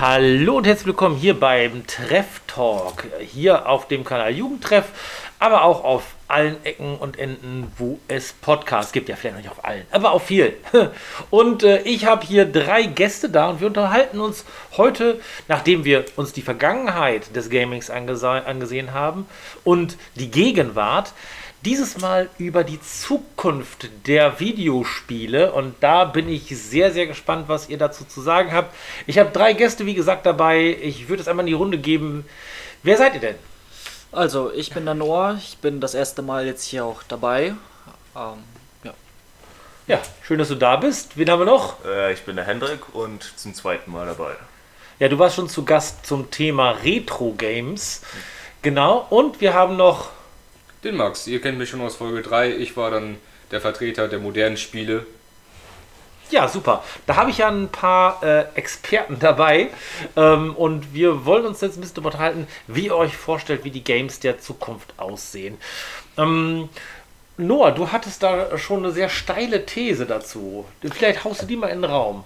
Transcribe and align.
Hallo 0.00 0.58
und 0.58 0.64
herzlich 0.64 0.86
willkommen 0.86 1.16
hier 1.16 1.34
beim 1.34 1.84
Treff 1.88 2.40
Talk, 2.46 3.02
hier 3.20 3.68
auf 3.68 3.88
dem 3.88 4.04
Kanal 4.04 4.32
Jugendtreff, 4.32 4.84
aber 5.40 5.64
auch 5.64 5.82
auf 5.82 6.04
allen 6.28 6.64
Ecken 6.64 6.94
und 6.98 7.18
Enden, 7.18 7.72
wo 7.78 7.98
es 8.06 8.32
Podcasts 8.32 8.92
gibt. 8.92 9.08
Ja, 9.08 9.16
vielleicht 9.16 9.34
noch 9.34 9.42
nicht 9.42 9.50
auf 9.50 9.64
allen, 9.64 9.84
aber 9.90 10.12
auf 10.12 10.22
vielen. 10.22 10.52
Und 11.30 11.64
äh, 11.64 11.80
ich 11.80 12.06
habe 12.06 12.24
hier 12.24 12.44
drei 12.44 12.84
Gäste 12.84 13.28
da 13.28 13.48
und 13.48 13.60
wir 13.60 13.66
unterhalten 13.66 14.20
uns 14.20 14.44
heute, 14.76 15.20
nachdem 15.48 15.84
wir 15.84 16.04
uns 16.14 16.32
die 16.32 16.42
Vergangenheit 16.42 17.34
des 17.34 17.50
Gamings 17.50 17.90
angesehen 17.90 18.92
haben 18.92 19.26
und 19.64 19.96
die 20.14 20.30
Gegenwart, 20.30 21.12
dieses 21.68 21.98
Mal 22.00 22.30
über 22.38 22.64
die 22.64 22.80
Zukunft 22.80 23.90
der 24.06 24.40
Videospiele 24.40 25.52
und 25.52 25.74
da 25.80 26.06
bin 26.06 26.26
ich 26.26 26.44
sehr, 26.56 26.92
sehr 26.92 27.06
gespannt, 27.06 27.46
was 27.48 27.68
ihr 27.68 27.76
dazu 27.76 28.06
zu 28.06 28.22
sagen 28.22 28.52
habt. 28.52 28.74
Ich 29.06 29.18
habe 29.18 29.28
drei 29.32 29.52
Gäste, 29.52 29.84
wie 29.84 29.92
gesagt, 29.92 30.24
dabei. 30.24 30.78
Ich 30.80 31.10
würde 31.10 31.20
es 31.20 31.28
einmal 31.28 31.42
in 31.42 31.48
die 31.48 31.52
Runde 31.52 31.76
geben. 31.76 32.24
Wer 32.82 32.96
seid 32.96 33.12
ihr 33.12 33.20
denn? 33.20 33.34
Also, 34.12 34.50
ich 34.50 34.72
bin 34.72 34.86
der 34.86 34.94
Noah. 34.94 35.38
Ich 35.38 35.58
bin 35.58 35.78
das 35.78 35.92
erste 35.92 36.22
Mal 36.22 36.46
jetzt 36.46 36.64
hier 36.64 36.86
auch 36.86 37.02
dabei. 37.02 37.52
Ähm, 38.16 38.44
ja. 38.84 38.94
Ja, 39.88 40.00
schön, 40.22 40.38
dass 40.38 40.48
du 40.48 40.54
da 40.54 40.76
bist. 40.76 41.18
Wen 41.18 41.28
haben 41.28 41.40
wir 41.40 41.44
noch? 41.44 41.84
Äh, 41.84 42.14
ich 42.14 42.22
bin 42.22 42.36
der 42.36 42.46
Hendrik 42.46 42.94
und 42.94 43.30
zum 43.36 43.52
zweiten 43.52 43.92
Mal 43.92 44.06
dabei. 44.06 44.32
Ja, 45.00 45.08
du 45.08 45.18
warst 45.18 45.36
schon 45.36 45.50
zu 45.50 45.66
Gast 45.66 46.06
zum 46.06 46.30
Thema 46.30 46.70
Retro-Games. 46.70 48.00
Genau. 48.62 49.06
Und 49.10 49.42
wir 49.42 49.52
haben 49.52 49.76
noch 49.76 50.12
den 50.84 50.96
Max. 50.96 51.26
Ihr 51.26 51.40
kennt 51.40 51.58
mich 51.58 51.68
schon 51.68 51.80
aus 51.80 51.96
Folge 51.96 52.22
3. 52.22 52.56
Ich 52.56 52.76
war 52.76 52.90
dann 52.90 53.16
der 53.50 53.60
Vertreter 53.60 54.08
der 54.08 54.18
modernen 54.18 54.56
Spiele. 54.56 55.06
Ja, 56.30 56.46
super. 56.46 56.84
Da 57.06 57.16
habe 57.16 57.30
ich 57.30 57.38
ja 57.38 57.48
ein 57.48 57.68
paar 57.68 58.22
äh, 58.22 58.44
Experten 58.54 59.18
dabei. 59.18 59.68
Ähm, 60.16 60.54
und 60.54 60.92
wir 60.92 61.24
wollen 61.24 61.46
uns 61.46 61.60
jetzt 61.60 61.76
ein 61.76 61.80
bisschen 61.80 61.96
darüber 61.96 62.10
unterhalten, 62.10 62.46
wie 62.66 62.86
ihr 62.86 62.96
euch 62.96 63.16
vorstellt, 63.16 63.64
wie 63.64 63.70
die 63.70 63.84
Games 63.84 64.20
der 64.20 64.38
Zukunft 64.38 64.92
aussehen. 64.98 65.56
Ähm, 66.18 66.68
Noah, 67.38 67.70
du 67.70 67.92
hattest 67.92 68.22
da 68.22 68.58
schon 68.58 68.84
eine 68.84 68.92
sehr 68.92 69.08
steile 69.08 69.64
These 69.64 70.06
dazu. 70.06 70.66
Vielleicht 70.82 71.24
haust 71.24 71.42
du 71.42 71.46
die 71.46 71.56
mal 71.56 71.68
in 71.68 71.82
den 71.82 71.90
Raum. 71.90 72.24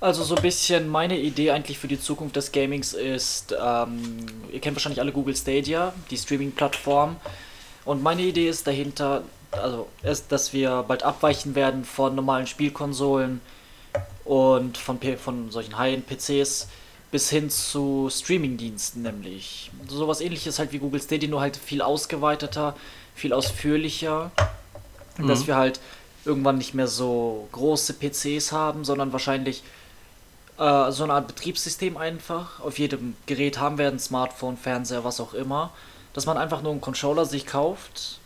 Also 0.00 0.24
so 0.24 0.34
ein 0.34 0.42
bisschen 0.42 0.88
meine 0.88 1.16
Idee 1.16 1.52
eigentlich 1.52 1.78
für 1.78 1.86
die 1.86 2.00
Zukunft 2.00 2.34
des 2.34 2.50
Gamings 2.50 2.92
ist, 2.92 3.52
ähm, 3.52 4.26
ihr 4.52 4.60
kennt 4.60 4.74
wahrscheinlich 4.74 5.00
alle 5.00 5.12
Google 5.12 5.36
Stadia, 5.36 5.94
die 6.10 6.18
Streaming-Plattform. 6.18 7.16
Und 7.84 8.02
meine 8.02 8.22
Idee 8.22 8.48
ist 8.48 8.66
dahinter, 8.66 9.22
also 9.50 9.88
ist, 10.02 10.30
dass 10.30 10.52
wir 10.52 10.84
bald 10.86 11.02
abweichen 11.02 11.54
werden 11.54 11.84
von 11.84 12.14
normalen 12.14 12.46
Spielkonsolen 12.46 13.40
und 14.24 14.78
von, 14.78 14.98
von 15.18 15.50
solchen 15.50 15.76
High-End-PCs 15.76 16.68
bis 17.10 17.28
hin 17.28 17.50
zu 17.50 18.08
Streaming-Diensten 18.10 19.02
nämlich. 19.02 19.70
So 19.88 19.96
sowas 19.96 20.20
ähnliches 20.20 20.58
halt 20.58 20.72
wie 20.72 20.78
Google 20.78 21.02
Stadia, 21.02 21.28
nur 21.28 21.40
halt 21.40 21.56
viel 21.56 21.82
ausgeweiteter, 21.82 22.74
viel 23.14 23.32
ausführlicher. 23.32 24.30
Mhm. 25.18 25.28
Dass 25.28 25.46
wir 25.46 25.56
halt 25.56 25.80
irgendwann 26.24 26.56
nicht 26.56 26.72
mehr 26.72 26.88
so 26.88 27.48
große 27.52 27.94
PCs 27.94 28.52
haben, 28.52 28.84
sondern 28.84 29.12
wahrscheinlich 29.12 29.62
äh, 30.58 30.90
so 30.90 31.04
eine 31.04 31.14
Art 31.14 31.26
Betriebssystem 31.26 31.98
einfach. 31.98 32.60
Auf 32.60 32.78
jedem 32.78 33.14
Gerät 33.26 33.58
haben 33.58 33.76
wir 33.76 33.88
ein 33.88 33.98
Smartphone, 33.98 34.56
Fernseher, 34.56 35.04
was 35.04 35.20
auch 35.20 35.34
immer 35.34 35.72
dass 36.12 36.26
man 36.26 36.36
einfach 36.36 36.62
nur 36.62 36.72
einen 36.72 36.80
Controller 36.80 37.24
sich 37.24 37.46
kauft, 37.46 38.18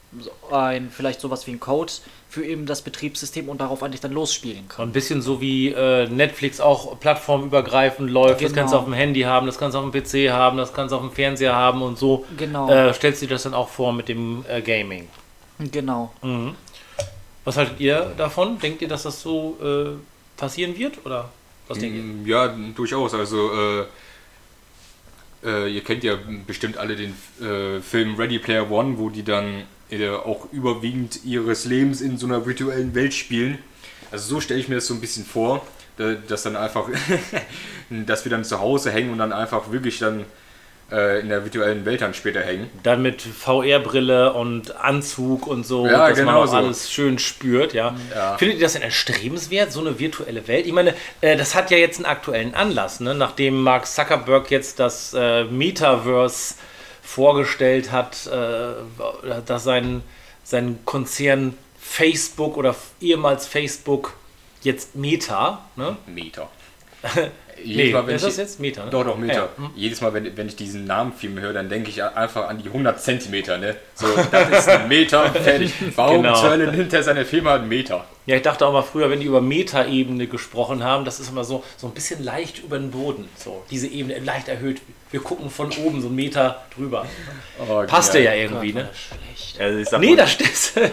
ein 0.51 0.91
vielleicht 0.91 1.21
sowas 1.21 1.47
wie 1.47 1.53
ein 1.53 1.61
Code 1.61 1.93
für 2.29 2.45
eben 2.45 2.67
das 2.67 2.83
Betriebssystem 2.83 3.49
und 3.49 3.61
darauf 3.61 3.83
eigentlich 3.83 4.01
dann 4.01 4.13
losspielen 4.13 4.69
kann. 4.69 4.89
Ein 4.89 4.93
bisschen 4.93 5.23
so 5.23 5.41
wie 5.41 5.69
äh, 5.69 6.09
Netflix 6.09 6.61
auch 6.61 6.99
plattformübergreifend 6.99 8.11
läuft. 8.11 8.39
Genau. 8.39 8.49
Das 8.49 8.57
kannst 8.57 8.75
du 8.75 8.79
auf 8.79 8.85
dem 8.85 8.93
Handy 8.95 9.23
haben, 9.23 9.47
das 9.47 9.59
kannst 9.59 9.75
du 9.75 9.79
auf 9.81 9.91
dem 9.91 10.03
PC 10.03 10.31
haben, 10.33 10.57
das 10.57 10.73
kannst 10.73 10.93
du 10.93 10.97
auf 10.97 11.03
dem 11.03 11.13
Fernseher 11.13 11.55
haben 11.55 11.83
und 11.83 11.99
so. 11.99 12.25
Genau. 12.37 12.71
Äh, 12.71 12.93
stellst 12.95 13.23
du 13.23 13.27
dir 13.27 13.35
das 13.35 13.45
dann 13.45 13.55
auch 13.55 13.69
vor 13.69 13.93
mit 13.93 14.09
dem 14.09 14.45
äh, 14.49 14.61
Gaming. 14.61 15.09
Genau. 15.59 16.13
Mhm. 16.23 16.55
Was 17.45 17.57
haltet 17.57 17.81
ihr 17.81 18.13
davon? 18.17 18.59
Denkt 18.59 18.83
ihr, 18.83 18.89
dass 18.89 19.05
das 19.05 19.23
so 19.23 19.57
äh, 19.63 20.39
passieren 20.39 20.77
wird? 20.77 21.05
Oder 21.07 21.31
was 21.69 21.79
denkt 21.79 21.97
ihr? 21.97 22.03
Mm, 22.03 22.27
ja, 22.27 22.55
durchaus. 22.75 23.15
Also 23.15 23.51
äh, 25.47 25.69
ihr 25.69 25.83
kennt 25.83 26.05
ja 26.05 26.19
bestimmt 26.47 26.77
alle 26.77 26.97
den 26.97 27.15
äh, 27.41 27.81
Film 27.81 28.17
Ready 28.17 28.39
Player 28.39 28.71
One, 28.71 28.99
wo 28.99 29.09
die 29.09 29.23
dann 29.23 29.63
äh, 29.91 30.11
auch 30.11 30.53
überwiegend 30.53 31.25
ihres 31.25 31.65
Lebens 31.65 32.01
in 32.01 32.19
so 32.19 32.27
einer 32.27 32.45
virtuellen 32.45 32.95
Welt 32.95 33.15
spielen. 33.15 33.59
Also 34.11 34.29
so 34.29 34.41
stelle 34.41 34.61
ich 34.61 34.69
mir 34.69 34.75
das 34.75 34.87
so 34.87 34.95
ein 34.95 35.01
bisschen 35.01 35.25
vor, 35.25 35.67
dass 36.29 36.43
dann 36.43 36.57
einfach, 36.57 36.89
dass 37.91 38.25
wir 38.25 38.31
dann 38.31 38.45
zu 38.45 38.61
Hause 38.61 38.91
hängen 38.91 39.11
und 39.11 39.19
dann 39.19 39.33
einfach 39.33 39.73
wirklich 39.73 39.99
dann 39.99 40.25
äh, 40.91 41.21
in 41.21 41.29
der 41.29 41.45
virtuellen 41.45 41.85
Welt 41.85 42.01
dann 42.01 42.15
später 42.15 42.41
hängen. 42.41 42.71
Dann 42.83 43.03
mit 43.03 43.23
VR-Brille 43.23 44.33
und 44.33 44.77
Anzug 44.77 45.47
und 45.47 45.67
so, 45.67 45.87
ja, 45.87 46.09
dass 46.09 46.19
genau 46.19 46.33
man 46.33 46.43
auch 46.43 46.47
so. 46.47 46.57
alles 46.57 46.93
schön 46.93 47.19
spürt. 47.19 47.75
Ja. 47.75 47.97
ja. 48.15 48.39
Findet 48.39 48.59
ihr 48.59 48.65
das 48.65 48.75
denn 48.75 48.83
erstrebenswert, 48.83 49.73
so 49.73 49.81
eine 49.81 49.99
virtuelle 49.99 50.47
Welt? 50.49 50.67
Ich 50.67 50.73
meine, 50.73 50.95
äh, 51.21 51.37
das 51.37 51.55
hat 51.55 51.71
ja 51.71 51.77
jetzt 51.79 51.99
einen 51.99 52.07
aktuellen 52.07 52.55
Anlass, 52.55 53.01
ne? 53.01 53.15
nachdem 53.15 53.63
Mark 53.63 53.87
Zuckerberg 53.87 54.51
jetzt 54.51 54.79
das 54.79 55.13
äh, 55.15 55.45
Metaverse 55.45 56.55
vorgestellt 57.03 57.93
hat, 57.93 58.27
äh, 58.27 59.41
dass 59.45 59.65
sein, 59.65 60.03
sein 60.45 60.79
Konzern 60.85 61.57
Facebook 61.81 62.57
oder 62.57 62.75
ehemals 63.01 63.47
Facebook 63.47 64.15
jetzt 64.63 64.97
Meta, 64.97 65.65
ne? 65.77 65.97
Meta. 66.07 66.49
jedes 67.63 67.87
nee, 67.87 67.93
Mal, 67.93 68.07
wenn 68.07 68.17
ist 68.17 68.23
ich, 68.23 68.29
das 68.29 68.37
jetzt 68.37 68.61
Meter? 68.61 68.85
Ne? 68.85 68.91
Doch, 68.91 69.05
doch, 69.05 69.17
Meter. 69.17 69.35
Ja. 69.35 69.49
Hm. 69.57 69.71
Jedes 69.75 70.01
Mal, 70.01 70.13
wenn, 70.15 70.37
wenn 70.37 70.47
ich 70.47 70.57
diesen 70.57 70.85
Namen 70.85 71.13
Film 71.13 71.39
höre, 71.39 71.53
dann 71.53 71.69
denke 71.69 71.91
ich 71.91 72.03
einfach 72.03 72.49
an 72.49 72.59
die 72.59 72.69
100 72.69 73.01
Zentimeter. 73.01 73.59
Ne? 73.59 73.77
So, 73.95 74.07
das 74.31 74.51
ist 74.51 74.69
ein 74.69 74.89
Meter. 74.89 75.33
Warum 75.97 76.23
genau. 76.23 76.35
zur 76.35 76.51
Hölle 76.51 76.73
nimmt 76.73 76.93
er 76.93 77.03
seine 77.03 77.25
Firma 77.25 77.55
einen 77.55 77.69
Meter? 77.69 78.07
Ja, 78.27 78.35
ich 78.37 78.43
dachte 78.43 78.67
auch 78.67 78.73
mal 78.73 78.83
früher, 78.83 79.09
wenn 79.09 79.21
die 79.21 79.27
über 79.27 79.41
Metaebene 79.41 80.27
gesprochen 80.27 80.83
haben, 80.83 81.05
das 81.05 81.21
ist 81.21 81.31
immer 81.31 81.45
so, 81.45 81.63
so 81.77 81.87
ein 81.87 81.95
bisschen 81.95 82.25
leicht 82.25 82.59
über 82.59 82.79
den 82.79 82.91
Boden. 82.91 83.29
So, 83.37 83.65
diese 83.71 83.87
Ebene 83.87 84.19
leicht 84.19 84.49
erhöht. 84.49 84.81
Wir 85.13 85.21
gucken 85.21 85.49
von 85.49 85.71
oben 85.85 86.01
so 86.01 86.09
einen 86.09 86.17
Meter 86.17 86.65
drüber. 86.75 87.07
Oh, 87.69 87.85
Passte 87.87 88.19
ja 88.19 88.35
irgendwie, 88.35 88.73
Gott, 88.73 88.83
ne? 88.83 88.91
Schlecht. 88.93 89.61
Also 89.61 89.99
nee, 89.99 90.17
das 90.17 90.33
stimmt. 90.33 90.91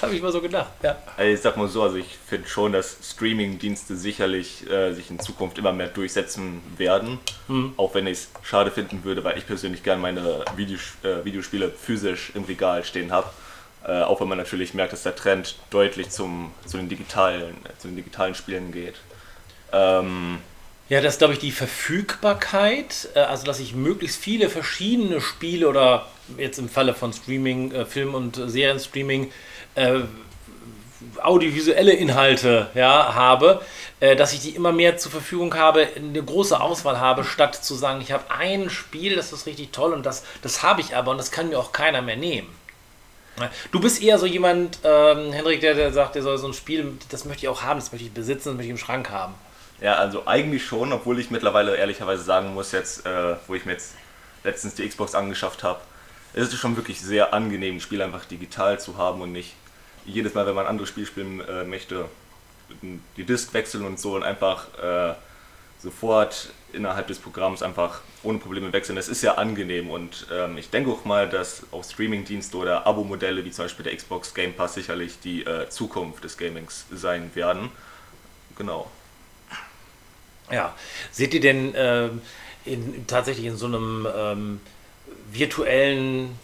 Das 0.00 0.06
habe 0.06 0.16
ich 0.16 0.22
mal 0.22 0.32
so 0.32 0.40
gedacht. 0.40 0.72
Ja. 0.82 0.96
Also 1.18 1.30
ich 1.30 1.40
sag 1.42 1.58
mal 1.58 1.68
so, 1.68 1.82
also 1.82 1.96
ich 1.96 2.06
finde 2.26 2.48
schon, 2.48 2.72
dass 2.72 2.96
Streaming-Dienste 3.02 3.96
sicherlich 3.96 4.66
äh, 4.70 4.94
sich 4.94 5.10
in 5.10 5.20
Zukunft 5.20 5.58
immer 5.58 5.74
mehr 5.74 5.88
durchsetzen 5.88 6.62
werden. 6.78 7.18
Mhm. 7.48 7.74
Auch 7.76 7.94
wenn 7.94 8.06
ich 8.06 8.12
es 8.12 8.30
schade 8.42 8.70
finden 8.70 9.04
würde, 9.04 9.24
weil 9.24 9.36
ich 9.36 9.46
persönlich 9.46 9.82
gerne 9.82 10.00
meine 10.00 10.42
Videos 10.56 10.80
äh, 11.02 11.22
Videospiele 11.22 11.70
physisch 11.70 12.32
im 12.34 12.44
Regal 12.44 12.82
stehen 12.82 13.12
habe. 13.12 13.28
Äh, 13.86 14.00
auch 14.00 14.22
wenn 14.22 14.28
man 14.28 14.38
natürlich 14.38 14.72
merkt, 14.72 14.94
dass 14.94 15.02
der 15.02 15.14
Trend 15.14 15.56
deutlich 15.68 16.08
zum, 16.08 16.54
zu, 16.64 16.78
den 16.78 16.88
digitalen, 16.88 17.54
zu 17.76 17.88
den 17.88 17.96
digitalen 17.96 18.34
Spielen 18.34 18.72
geht. 18.72 18.94
Ähm, 19.70 20.38
ja, 20.88 21.02
das 21.02 21.14
ist, 21.14 21.18
glaube 21.18 21.34
ich, 21.34 21.40
die 21.40 21.52
Verfügbarkeit, 21.52 23.10
äh, 23.14 23.18
also 23.18 23.44
dass 23.44 23.60
ich 23.60 23.74
möglichst 23.74 24.16
viele 24.16 24.48
verschiedene 24.48 25.20
Spiele 25.20 25.68
oder 25.68 26.06
jetzt 26.38 26.58
im 26.58 26.70
Falle 26.70 26.94
von 26.94 27.12
Streaming, 27.12 27.72
äh, 27.72 27.84
Film- 27.84 28.14
und 28.14 28.36
Serienstreaming, 28.36 29.30
äh, 29.74 30.00
audiovisuelle 31.22 31.92
Inhalte 31.92 32.68
ja, 32.74 33.14
habe, 33.14 33.60
äh, 34.00 34.16
dass 34.16 34.32
ich 34.32 34.40
die 34.40 34.50
immer 34.50 34.72
mehr 34.72 34.96
zur 34.96 35.10
Verfügung 35.10 35.54
habe, 35.54 35.88
eine 35.96 36.22
große 36.22 36.60
Auswahl 36.60 37.00
habe, 37.00 37.24
statt 37.24 37.54
zu 37.54 37.74
sagen, 37.74 38.00
ich 38.00 38.12
habe 38.12 38.30
ein 38.30 38.70
Spiel, 38.70 39.16
das 39.16 39.32
ist 39.32 39.46
richtig 39.46 39.72
toll 39.72 39.92
und 39.92 40.06
das, 40.06 40.24
das 40.42 40.62
habe 40.62 40.80
ich 40.80 40.96
aber 40.96 41.10
und 41.10 41.18
das 41.18 41.30
kann 41.30 41.48
mir 41.48 41.58
auch 41.58 41.72
keiner 41.72 42.02
mehr 42.02 42.16
nehmen. 42.16 42.48
Du 43.72 43.80
bist 43.80 44.02
eher 44.02 44.18
so 44.18 44.26
jemand, 44.26 44.80
ähm, 44.84 45.32
Henrik, 45.32 45.60
der, 45.60 45.74
der 45.74 45.92
sagt, 45.92 46.14
der 46.14 46.22
soll 46.22 46.36
so 46.36 46.46
ein 46.46 46.52
Spiel, 46.52 46.98
das 47.08 47.24
möchte 47.24 47.46
ich 47.46 47.48
auch 47.48 47.62
haben, 47.62 47.80
das 47.80 47.90
möchte 47.90 48.06
ich 48.06 48.12
besitzen, 48.12 48.50
das 48.50 48.54
möchte 48.54 48.64
ich 48.64 48.70
im 48.70 48.78
Schrank 48.78 49.08
haben. 49.08 49.34
Ja, 49.80 49.94
also 49.94 50.26
eigentlich 50.26 50.66
schon, 50.66 50.92
obwohl 50.92 51.18
ich 51.18 51.30
mittlerweile 51.30 51.76
ehrlicherweise 51.76 52.22
sagen 52.22 52.52
muss, 52.52 52.72
jetzt, 52.72 53.06
äh, 53.06 53.36
wo 53.46 53.54
ich 53.54 53.64
mir 53.64 53.72
jetzt 53.72 53.94
letztens 54.44 54.74
die 54.74 54.86
Xbox 54.86 55.14
angeschafft 55.14 55.62
habe, 55.62 55.80
ist 56.34 56.52
es 56.52 56.58
schon 56.58 56.76
wirklich 56.76 57.00
sehr 57.00 57.32
angenehm, 57.32 57.76
ein 57.76 57.80
Spiel 57.80 58.02
einfach 58.02 58.26
digital 58.26 58.78
zu 58.78 58.98
haben 58.98 59.22
und 59.22 59.32
nicht 59.32 59.54
jedes 60.06 60.34
Mal, 60.34 60.46
wenn 60.46 60.54
man 60.54 60.66
ein 60.66 60.70
anderes 60.70 60.88
Spiel 60.88 61.06
spielen 61.06 61.40
äh, 61.40 61.64
möchte, 61.64 62.06
die 63.16 63.24
Disk 63.24 63.52
wechseln 63.54 63.84
und 63.84 63.98
so 63.98 64.14
und 64.14 64.22
einfach 64.22 64.66
äh, 64.78 65.14
sofort 65.78 66.50
innerhalb 66.72 67.08
des 67.08 67.18
Programms 67.18 67.62
einfach 67.62 68.00
ohne 68.22 68.38
Probleme 68.38 68.72
wechseln. 68.72 68.96
Das 68.96 69.08
ist 69.08 69.22
ja 69.22 69.34
angenehm 69.34 69.90
und 69.90 70.26
ähm, 70.32 70.58
ich 70.58 70.70
denke 70.70 70.90
auch 70.90 71.04
mal, 71.04 71.28
dass 71.28 71.64
auch 71.72 71.82
Streaming-Dienste 71.82 72.56
oder 72.56 72.86
Abo-Modelle 72.86 73.44
wie 73.44 73.50
zum 73.50 73.64
Beispiel 73.64 73.84
der 73.84 73.96
Xbox 73.96 74.34
Game 74.34 74.52
Pass 74.52 74.74
sicherlich 74.74 75.18
die 75.20 75.44
äh, 75.44 75.68
Zukunft 75.68 76.22
des 76.22 76.36
Gamings 76.36 76.86
sein 76.92 77.30
werden. 77.34 77.70
Genau. 78.56 78.90
Ja, 80.50 80.74
seht 81.10 81.34
ihr 81.34 81.40
denn 81.40 81.74
äh, 81.74 82.10
in, 82.64 83.06
tatsächlich 83.06 83.46
in 83.46 83.56
so 83.56 83.66
einem 83.66 84.06
ähm, 84.14 84.60
virtuellen 85.32 86.38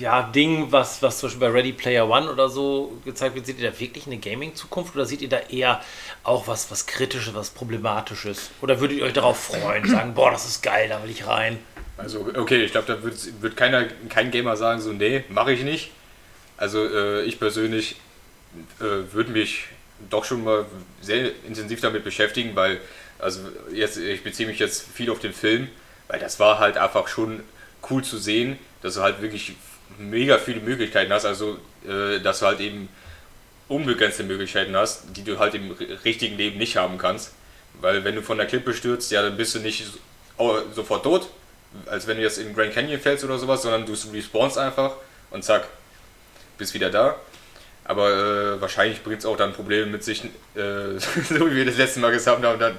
ja, 0.00 0.22
Ding, 0.22 0.72
was, 0.72 1.02
was 1.02 1.18
zum 1.18 1.28
Beispiel 1.28 1.48
bei 1.48 1.52
Ready 1.52 1.72
Player 1.72 2.08
One 2.08 2.30
oder 2.30 2.48
so 2.48 2.98
gezeigt 3.04 3.34
wird, 3.34 3.46
seht 3.46 3.58
ihr 3.60 3.70
da 3.70 3.78
wirklich 3.78 4.06
eine 4.06 4.18
Gaming-Zukunft 4.18 4.94
oder 4.94 5.04
seht 5.04 5.20
ihr 5.22 5.28
da 5.28 5.38
eher 5.38 5.80
auch 6.24 6.48
was, 6.48 6.70
was 6.70 6.86
Kritisches, 6.86 7.34
was 7.34 7.50
Problematisches? 7.50 8.50
Oder 8.62 8.80
würdet 8.80 8.98
ihr 8.98 9.04
euch 9.04 9.12
darauf 9.12 9.38
freuen, 9.38 9.88
sagen, 9.88 10.14
boah, 10.14 10.30
das 10.30 10.46
ist 10.46 10.62
geil, 10.62 10.88
da 10.88 11.02
will 11.02 11.10
ich 11.10 11.26
rein? 11.26 11.58
Also, 11.96 12.26
okay, 12.34 12.64
ich 12.64 12.72
glaube, 12.72 12.86
da 12.86 13.02
wird, 13.02 13.42
wird 13.42 13.56
keiner, 13.56 13.84
kein 14.08 14.30
Gamer 14.30 14.56
sagen, 14.56 14.80
so, 14.80 14.92
nee, 14.92 15.24
mache 15.28 15.52
ich 15.52 15.62
nicht. 15.62 15.90
Also, 16.56 16.84
äh, 16.84 17.22
ich 17.24 17.38
persönlich 17.38 17.96
äh, 18.80 19.12
würde 19.12 19.32
mich 19.32 19.66
doch 20.08 20.24
schon 20.24 20.42
mal 20.42 20.64
sehr 21.02 21.30
intensiv 21.46 21.80
damit 21.82 22.04
beschäftigen, 22.04 22.56
weil, 22.56 22.80
also, 23.18 23.40
jetzt, 23.72 23.98
ich 23.98 24.24
beziehe 24.24 24.48
mich 24.48 24.58
jetzt 24.58 24.86
viel 24.88 25.10
auf 25.10 25.18
den 25.18 25.34
Film, 25.34 25.68
weil 26.08 26.18
das 26.18 26.40
war 26.40 26.58
halt 26.58 26.78
einfach 26.78 27.06
schon 27.06 27.42
cool 27.90 28.02
zu 28.02 28.16
sehen, 28.16 28.58
dass 28.82 28.96
halt 28.96 29.20
wirklich 29.20 29.54
mega 29.98 30.38
viele 30.38 30.60
Möglichkeiten 30.60 31.12
hast, 31.12 31.24
also, 31.24 31.58
äh, 31.86 32.20
dass 32.20 32.40
du 32.40 32.46
halt 32.46 32.60
eben 32.60 32.88
unbegrenzte 33.68 34.24
Möglichkeiten 34.24 34.74
hast, 34.76 35.04
die 35.16 35.22
du 35.22 35.38
halt 35.38 35.54
im 35.54 35.70
richtigen 36.04 36.36
Leben 36.36 36.58
nicht 36.58 36.76
haben 36.76 36.98
kannst. 36.98 37.32
Weil 37.80 38.04
wenn 38.04 38.16
du 38.16 38.22
von 38.22 38.36
der 38.36 38.46
Klippe 38.46 38.74
stürzt, 38.74 39.10
ja, 39.12 39.22
dann 39.22 39.36
bist 39.36 39.54
du 39.54 39.60
nicht 39.60 39.84
sofort 40.74 41.04
tot, 41.04 41.28
als 41.86 42.06
wenn 42.06 42.16
du 42.16 42.22
jetzt 42.22 42.38
in 42.38 42.54
Grand 42.54 42.74
Canyon 42.74 43.00
fällst 43.00 43.24
oder 43.24 43.38
sowas, 43.38 43.62
sondern 43.62 43.86
du 43.86 43.92
respawnst 44.12 44.58
einfach 44.58 44.96
und 45.30 45.44
zack, 45.44 45.68
bist 46.58 46.74
wieder 46.74 46.90
da. 46.90 47.16
Aber 47.90 48.10
äh, 48.10 48.60
wahrscheinlich 48.60 49.02
bringt 49.02 49.18
es 49.18 49.26
auch 49.26 49.36
dann 49.36 49.52
Probleme 49.52 49.86
mit 49.86 50.04
sich, 50.04 50.24
äh, 50.54 50.98
so 51.28 51.50
wie 51.50 51.56
wir 51.56 51.64
das 51.64 51.76
letzte 51.76 51.98
Mal 51.98 52.12
gesagt 52.12 52.44
haben, 52.44 52.60
dann, 52.60 52.76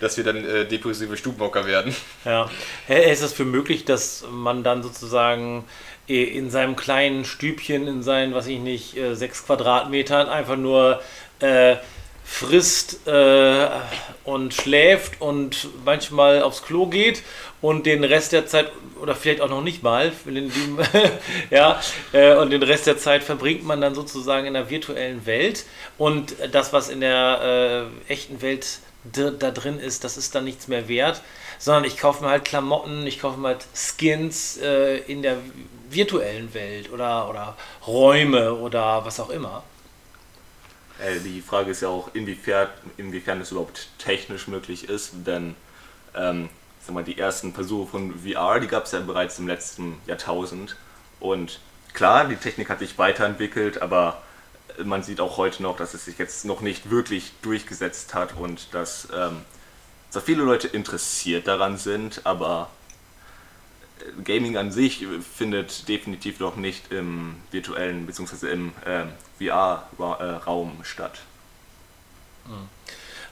dass 0.00 0.16
wir 0.16 0.24
dann 0.24 0.42
äh, 0.42 0.64
depressive 0.64 1.18
Stubenhocker 1.18 1.66
werden. 1.66 1.94
Ja. 2.24 2.50
Ist 2.88 3.22
es 3.22 3.34
für 3.34 3.44
möglich, 3.44 3.84
dass 3.84 4.24
man 4.30 4.64
dann 4.64 4.82
sozusagen 4.82 5.64
in 6.06 6.50
seinem 6.50 6.76
kleinen 6.76 7.26
Stübchen, 7.26 7.86
in 7.86 8.02
seinen, 8.02 8.34
was 8.34 8.46
ich 8.46 8.58
nicht, 8.58 8.96
äh, 8.96 9.14
sechs 9.14 9.44
Quadratmetern 9.44 10.28
einfach 10.28 10.56
nur 10.56 11.02
äh, 11.40 11.76
frisst 12.24 13.06
äh, 13.06 13.68
und 14.24 14.54
schläft 14.54 15.20
und 15.20 15.68
manchmal 15.84 16.42
aufs 16.42 16.62
Klo 16.62 16.86
geht 16.86 17.22
und 17.60 17.86
den 17.86 18.02
Rest 18.02 18.32
der 18.32 18.46
Zeit, 18.46 18.72
oder 19.00 19.14
vielleicht 19.14 19.42
auch 19.42 19.50
noch 19.50 19.62
nicht 19.62 19.82
mal, 19.82 20.10
ja, 21.50 21.80
äh, 22.12 22.34
und 22.34 22.50
den 22.50 22.62
Rest 22.62 22.86
der 22.86 22.98
Zeit 22.98 23.22
verbringt 23.22 23.64
man 23.64 23.80
dann 23.80 23.94
sozusagen 23.94 24.46
in 24.46 24.54
der 24.54 24.70
virtuellen 24.70 25.26
Welt 25.26 25.64
und 25.98 26.34
das, 26.50 26.72
was 26.72 26.88
in 26.88 27.00
der 27.00 27.90
äh, 28.08 28.12
echten 28.12 28.40
Welt 28.40 28.78
da 29.04 29.50
drin 29.50 29.78
ist, 29.78 30.02
das 30.02 30.16
ist 30.16 30.34
dann 30.34 30.44
nichts 30.44 30.66
mehr 30.66 30.88
wert, 30.88 31.20
sondern 31.58 31.84
ich 31.84 31.98
kaufe 31.98 32.24
mir 32.24 32.30
halt 32.30 32.46
Klamotten, 32.46 33.06
ich 33.06 33.20
kaufe 33.20 33.38
mir 33.38 33.48
halt 33.48 33.66
Skins 33.74 34.56
äh, 34.56 34.96
in 35.00 35.20
der 35.20 35.36
virtuellen 35.90 36.54
Welt 36.54 36.90
oder, 36.90 37.28
oder 37.28 37.56
Räume 37.86 38.54
oder 38.54 39.04
was 39.04 39.20
auch 39.20 39.28
immer. 39.28 39.62
Äh, 41.04 41.20
die 41.20 41.40
Frage 41.40 41.70
ist 41.70 41.82
ja 41.82 41.88
auch, 41.88 42.14
inwiefern, 42.14 42.68
inwiefern 42.96 43.40
es 43.40 43.50
überhaupt 43.50 43.88
technisch 43.98 44.48
möglich 44.48 44.88
ist, 44.88 45.12
denn 45.26 45.54
ähm, 46.14 46.48
sag 46.80 46.94
mal, 46.94 47.04
die 47.04 47.18
ersten 47.18 47.52
Versuche 47.52 47.90
von 47.90 48.14
VR, 48.20 48.60
die 48.60 48.68
gab 48.68 48.84
es 48.84 48.92
ja 48.92 49.00
bereits 49.00 49.38
im 49.38 49.46
letzten 49.46 49.96
Jahrtausend. 50.06 50.76
Und 51.20 51.60
klar, 51.92 52.26
die 52.26 52.36
Technik 52.36 52.68
hat 52.68 52.78
sich 52.78 52.98
weiterentwickelt, 52.98 53.82
aber 53.82 54.22
man 54.82 55.02
sieht 55.02 55.20
auch 55.20 55.36
heute 55.36 55.62
noch, 55.62 55.76
dass 55.76 55.94
es 55.94 56.04
sich 56.04 56.18
jetzt 56.18 56.44
noch 56.44 56.60
nicht 56.60 56.90
wirklich 56.90 57.32
durchgesetzt 57.42 58.14
hat 58.14 58.36
und 58.36 58.74
dass 58.74 59.08
ähm, 59.14 59.42
zwar 60.10 60.22
viele 60.22 60.42
Leute 60.42 60.68
interessiert 60.68 61.46
daran 61.46 61.76
sind, 61.76 62.22
aber 62.24 62.70
Gaming 64.24 64.56
an 64.56 64.70
sich 64.70 65.06
findet 65.36 65.88
definitiv 65.88 66.40
noch 66.40 66.56
nicht 66.56 66.92
im 66.92 67.36
virtuellen 67.50 68.06
bzw. 68.06 68.52
im 68.52 68.72
äh, 68.84 69.04
VR-Raum 69.38 70.78
statt. 70.82 71.20
Mhm. 72.46 72.68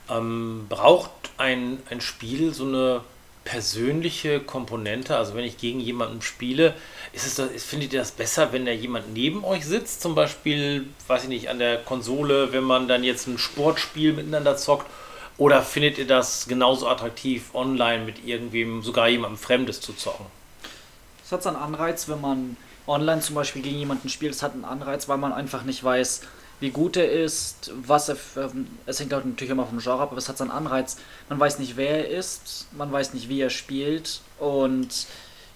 Ähm, 0.09 0.67
braucht 0.69 1.11
ein, 1.39 1.79
ein 1.91 2.01
Spiel 2.01 2.55
so 2.55 2.65
eine 2.65 3.03
persönliche 3.45 4.41
Komponente? 4.41 5.17
Also 5.17 5.35
wenn 5.35 5.45
ich 5.45 5.59
gegen 5.59 5.81
jemanden 5.81 6.23
spiele, 6.23 6.75
ist 7.13 7.27
es 7.27 7.35
das, 7.35 7.63
findet 7.65 7.93
ihr 7.93 7.99
das 7.99 8.13
besser, 8.13 8.53
wenn 8.53 8.65
da 8.65 8.73
jemand 8.73 9.13
neben 9.13 9.45
euch 9.45 9.67
sitzt? 9.67 10.01
Zum 10.01 10.15
Beispiel, 10.15 10.87
weiß 11.07 11.25
ich 11.25 11.29
nicht, 11.29 11.49
an 11.49 11.59
der 11.59 11.79
Konsole, 11.79 12.53
wenn 12.53 12.65
man 12.65 12.89
dann 12.89 13.05
jetzt 13.05 13.27
ein 13.27 13.39
Sportspiel 13.39 14.13
miteinander 14.13 14.57
zockt? 14.57 14.87
Oder 15.39 15.63
findet 15.63 15.99
ihr 15.99 16.07
das 16.07 16.47
genauso 16.47 16.89
attraktiv, 16.89 17.55
online 17.55 18.05
mit 18.05 18.25
irgendwem, 18.25 18.83
sogar 18.83 19.09
jemandem 19.09 19.39
Fremdes 19.39 19.81
zu 19.81 19.93
zocken? 19.95 20.27
Es 21.33 21.35
hat 21.37 21.45
seinen 21.45 21.57
Anreiz, 21.57 22.11
wenn 22.11 22.21
man 22.21 22.59
online 22.87 23.23
zum 23.23 23.37
Beispiel 23.37 23.63
gegen 23.63 23.79
jemanden 23.79 24.11
spielt. 24.11 24.35
Es 24.35 24.43
hat 24.43 24.53
einen 24.53 24.67
Anreiz, 24.67 25.09
weil 25.09 25.17
man 25.17 25.33
einfach 25.33 25.63
nicht 25.63 25.83
weiß, 25.83 26.21
wie 26.61 26.69
gut 26.69 26.99
er 26.99 27.11
ist, 27.11 27.73
was 27.75 28.11
er. 28.11 28.19
Ähm, 28.37 28.67
es 28.85 29.01
hängt 29.01 29.15
auch 29.15 29.25
natürlich 29.25 29.51
immer 29.51 29.65
vom 29.65 29.79
Genre 29.79 30.03
ab, 30.03 30.11
aber 30.11 30.19
es 30.19 30.29
hat 30.29 30.37
seinen 30.37 30.51
Anreiz. 30.51 30.99
Man 31.31 31.41
weiß 31.41 31.59
nicht, 31.59 31.79
wer 31.79 32.07
er 32.07 32.19
ist, 32.19 32.67
man 32.73 32.93
weiß 32.93 33.15
nicht, 33.15 33.31
wie 33.31 33.41
er 33.41 33.49
spielt 33.49 34.21
und 34.39 35.07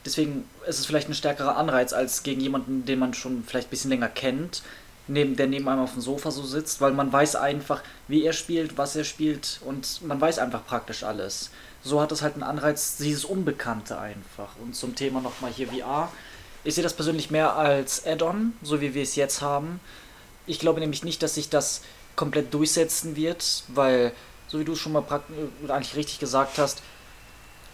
deswegen 0.07 0.49
ist 0.67 0.79
es 0.79 0.87
vielleicht 0.87 1.11
ein 1.11 1.15
stärkerer 1.15 1.59
Anreiz 1.59 1.93
als 1.93 2.23
gegen 2.23 2.41
jemanden, 2.41 2.87
den 2.87 2.99
man 2.99 3.13
schon 3.13 3.45
vielleicht 3.47 3.69
ein 3.69 3.71
bisschen 3.71 3.91
länger 3.91 4.09
kennt, 4.09 4.63
neben, 5.09 5.37
der 5.37 5.47
neben 5.47 5.69
einem 5.69 5.83
auf 5.83 5.93
dem 5.93 6.01
Sofa 6.01 6.31
so 6.31 6.43
sitzt, 6.43 6.81
weil 6.81 6.93
man 6.93 7.13
weiß 7.13 7.37
einfach, 7.37 7.83
wie 8.09 8.25
er 8.25 8.33
spielt, 8.33 8.79
was 8.79 8.97
er 8.97 9.05
spielt 9.05 9.61
und 9.67 10.01
man 10.07 10.19
weiß 10.19 10.39
einfach 10.39 10.65
praktisch 10.65 11.03
alles 11.03 11.51
so 11.87 12.01
hat 12.01 12.11
es 12.11 12.23
halt 12.23 12.35
einen 12.35 12.43
Anreiz, 12.43 12.97
dieses 12.97 13.25
Unbekannte 13.25 13.99
einfach. 13.99 14.49
Und 14.61 14.75
zum 14.75 14.97
Thema 14.97 15.21
nochmal 15.21 15.53
hier 15.53 15.69
VR. 15.69 16.11
Ich 16.65 16.75
sehe 16.75 16.83
das 16.83 16.95
persönlich 16.95 17.31
mehr 17.31 17.55
als 17.55 18.05
Add-on, 18.05 18.55
so 18.63 18.81
wie 18.81 18.93
wir 18.93 19.05
es 19.05 19.15
jetzt 19.15 19.41
haben. 19.41 19.79
Ich 20.49 20.59
glaube 20.59 20.81
nämlich 20.81 21.05
nicht, 21.05 21.23
dass 21.23 21.37
sich 21.37 21.49
das 21.49 21.83
komplett 22.17 22.53
durchsetzen 22.53 23.15
wird, 23.15 23.63
weil, 23.69 24.13
so 24.49 24.59
wie 24.59 24.65
du 24.65 24.73
es 24.73 24.81
schon 24.81 24.93
mal 24.93 25.05
eigentlich 25.69 25.95
richtig 25.95 26.19
gesagt 26.19 26.59
hast, 26.59 26.83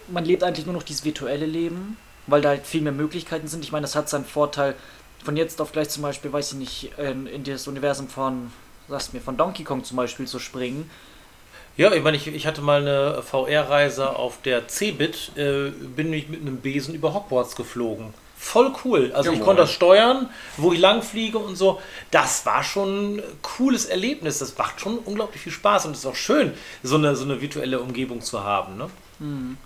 man 0.08 0.26
lebt 0.26 0.42
eigentlich 0.42 0.66
nur 0.66 0.74
noch 0.74 0.82
dieses 0.82 1.04
virtuelle 1.04 1.46
Leben, 1.46 1.96
weil 2.26 2.42
da 2.42 2.50
halt 2.50 2.66
viel 2.66 2.82
mehr 2.82 2.92
Möglichkeiten 2.92 3.48
sind. 3.48 3.64
Ich 3.64 3.72
meine, 3.72 3.82
das 3.82 3.96
hat 3.96 4.10
seinen 4.10 4.26
Vorteil, 4.26 4.74
von 5.24 5.36
jetzt 5.36 5.60
auf 5.60 5.72
gleich 5.72 5.88
zum 5.88 6.02
Beispiel, 6.02 6.32
weiß 6.32 6.52
ich 6.52 6.58
nicht, 6.58 6.98
in, 6.98 7.26
in 7.26 7.44
das 7.44 7.66
Universum 7.66 8.08
von, 8.08 8.52
sagst 8.88 9.14
mir, 9.14 9.20
von 9.20 9.38
Donkey 9.38 9.64
Kong 9.64 9.84
zum 9.84 9.96
Beispiel 9.96 10.26
zu 10.26 10.38
springen 10.38 10.90
ja, 11.76 11.92
ich 11.92 12.02
meine, 12.02 12.16
ich, 12.16 12.26
ich 12.26 12.46
hatte 12.46 12.60
mal 12.60 12.80
eine 12.80 13.22
VR-Reise 13.22 14.16
auf 14.16 14.42
der 14.42 14.68
Cebit, 14.68 15.32
äh, 15.36 15.70
bin 15.70 16.12
ich 16.12 16.28
mit 16.28 16.40
einem 16.40 16.58
Besen 16.58 16.94
über 16.94 17.14
Hogwarts 17.14 17.56
geflogen. 17.56 18.12
Voll 18.36 18.72
cool. 18.84 19.12
Also 19.14 19.30
ja, 19.30 19.38
ich 19.38 19.44
konnte 19.44 19.62
das 19.62 19.72
steuern, 19.72 20.28
wo 20.56 20.72
ich 20.72 20.80
lang 20.80 21.02
fliege 21.02 21.38
und 21.38 21.54
so. 21.54 21.80
Das 22.10 22.44
war 22.44 22.64
schon 22.64 23.16
ein 23.16 23.22
cooles 23.40 23.84
Erlebnis. 23.84 24.40
Das 24.40 24.58
macht 24.58 24.80
schon 24.80 24.98
unglaublich 24.98 25.40
viel 25.40 25.52
Spaß 25.52 25.86
und 25.86 25.92
es 25.92 26.00
ist 26.00 26.06
auch 26.06 26.16
schön, 26.16 26.52
so 26.82 26.96
eine, 26.96 27.14
so 27.14 27.24
eine 27.24 27.40
virtuelle 27.40 27.80
Umgebung 27.80 28.20
zu 28.20 28.42
haben. 28.42 28.76
Ne? 28.76 28.90
Mhm. 29.20 29.58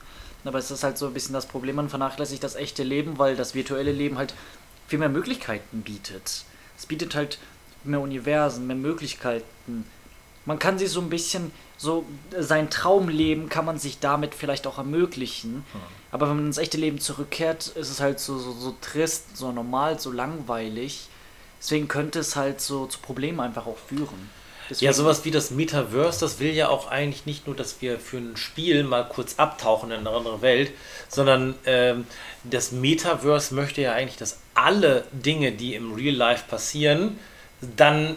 Aber 0.44 0.58
es 0.58 0.70
ist 0.70 0.84
halt 0.84 0.98
so 0.98 1.06
ein 1.06 1.14
bisschen 1.14 1.32
das 1.32 1.46
Problem, 1.46 1.76
man 1.76 1.88
vernachlässigt 1.88 2.44
das 2.44 2.54
echte 2.54 2.82
Leben, 2.82 3.18
weil 3.18 3.34
das 3.34 3.54
virtuelle 3.54 3.92
Leben 3.92 4.18
halt 4.18 4.34
viel 4.86 4.98
mehr 4.98 5.08
Möglichkeiten 5.08 5.82
bietet. 5.82 6.44
Es 6.76 6.86
bietet 6.86 7.14
halt 7.14 7.38
mehr 7.82 8.00
Universen, 8.00 8.66
mehr 8.66 8.76
Möglichkeiten. 8.76 9.86
Man 10.46 10.58
kann 10.58 10.78
sich 10.78 10.90
so 10.90 11.00
ein 11.00 11.10
bisschen 11.10 11.50
so 11.76 12.06
sein 12.38 12.70
Traumleben 12.70 13.48
kann 13.48 13.64
man 13.64 13.78
sich 13.78 13.98
damit 14.00 14.34
vielleicht 14.34 14.66
auch 14.66 14.78
ermöglichen. 14.78 15.64
Hm. 15.72 15.80
Aber 16.10 16.28
wenn 16.28 16.36
man 16.36 16.46
ins 16.46 16.58
echte 16.58 16.78
Leben 16.78 17.00
zurückkehrt, 17.00 17.68
ist 17.68 17.90
es 17.90 18.00
halt 18.00 18.18
so, 18.18 18.38
so, 18.38 18.52
so 18.52 18.74
trist, 18.80 19.36
so 19.36 19.52
normal, 19.52 20.00
so 20.00 20.10
langweilig. 20.10 21.08
Deswegen 21.60 21.88
könnte 21.88 22.20
es 22.20 22.36
halt 22.36 22.60
so 22.60 22.86
zu 22.86 23.00
Problemen 23.00 23.40
einfach 23.40 23.66
auch 23.66 23.76
führen. 23.76 24.30
Deswegen 24.68 24.86
ja, 24.86 24.92
sowas 24.92 25.24
wie 25.24 25.30
das 25.30 25.50
Metaverse, 25.50 26.20
das 26.20 26.40
will 26.40 26.52
ja 26.52 26.68
auch 26.68 26.88
eigentlich 26.88 27.24
nicht 27.26 27.46
nur, 27.46 27.54
dass 27.54 27.80
wir 27.82 28.00
für 28.00 28.16
ein 28.16 28.36
Spiel 28.36 28.82
mal 28.82 29.04
kurz 29.08 29.38
abtauchen 29.38 29.90
in 29.90 30.00
eine 30.00 30.10
andere 30.10 30.42
Welt, 30.42 30.72
sondern 31.08 31.54
ähm, 31.66 32.06
das 32.42 32.72
Metaverse 32.72 33.54
möchte 33.54 33.80
ja 33.82 33.92
eigentlich, 33.92 34.16
dass 34.16 34.40
alle 34.54 35.04
Dinge, 35.12 35.52
die 35.52 35.74
im 35.74 35.92
Real 35.92 36.14
Life 36.14 36.44
passieren, 36.48 37.18
dann 37.76 38.16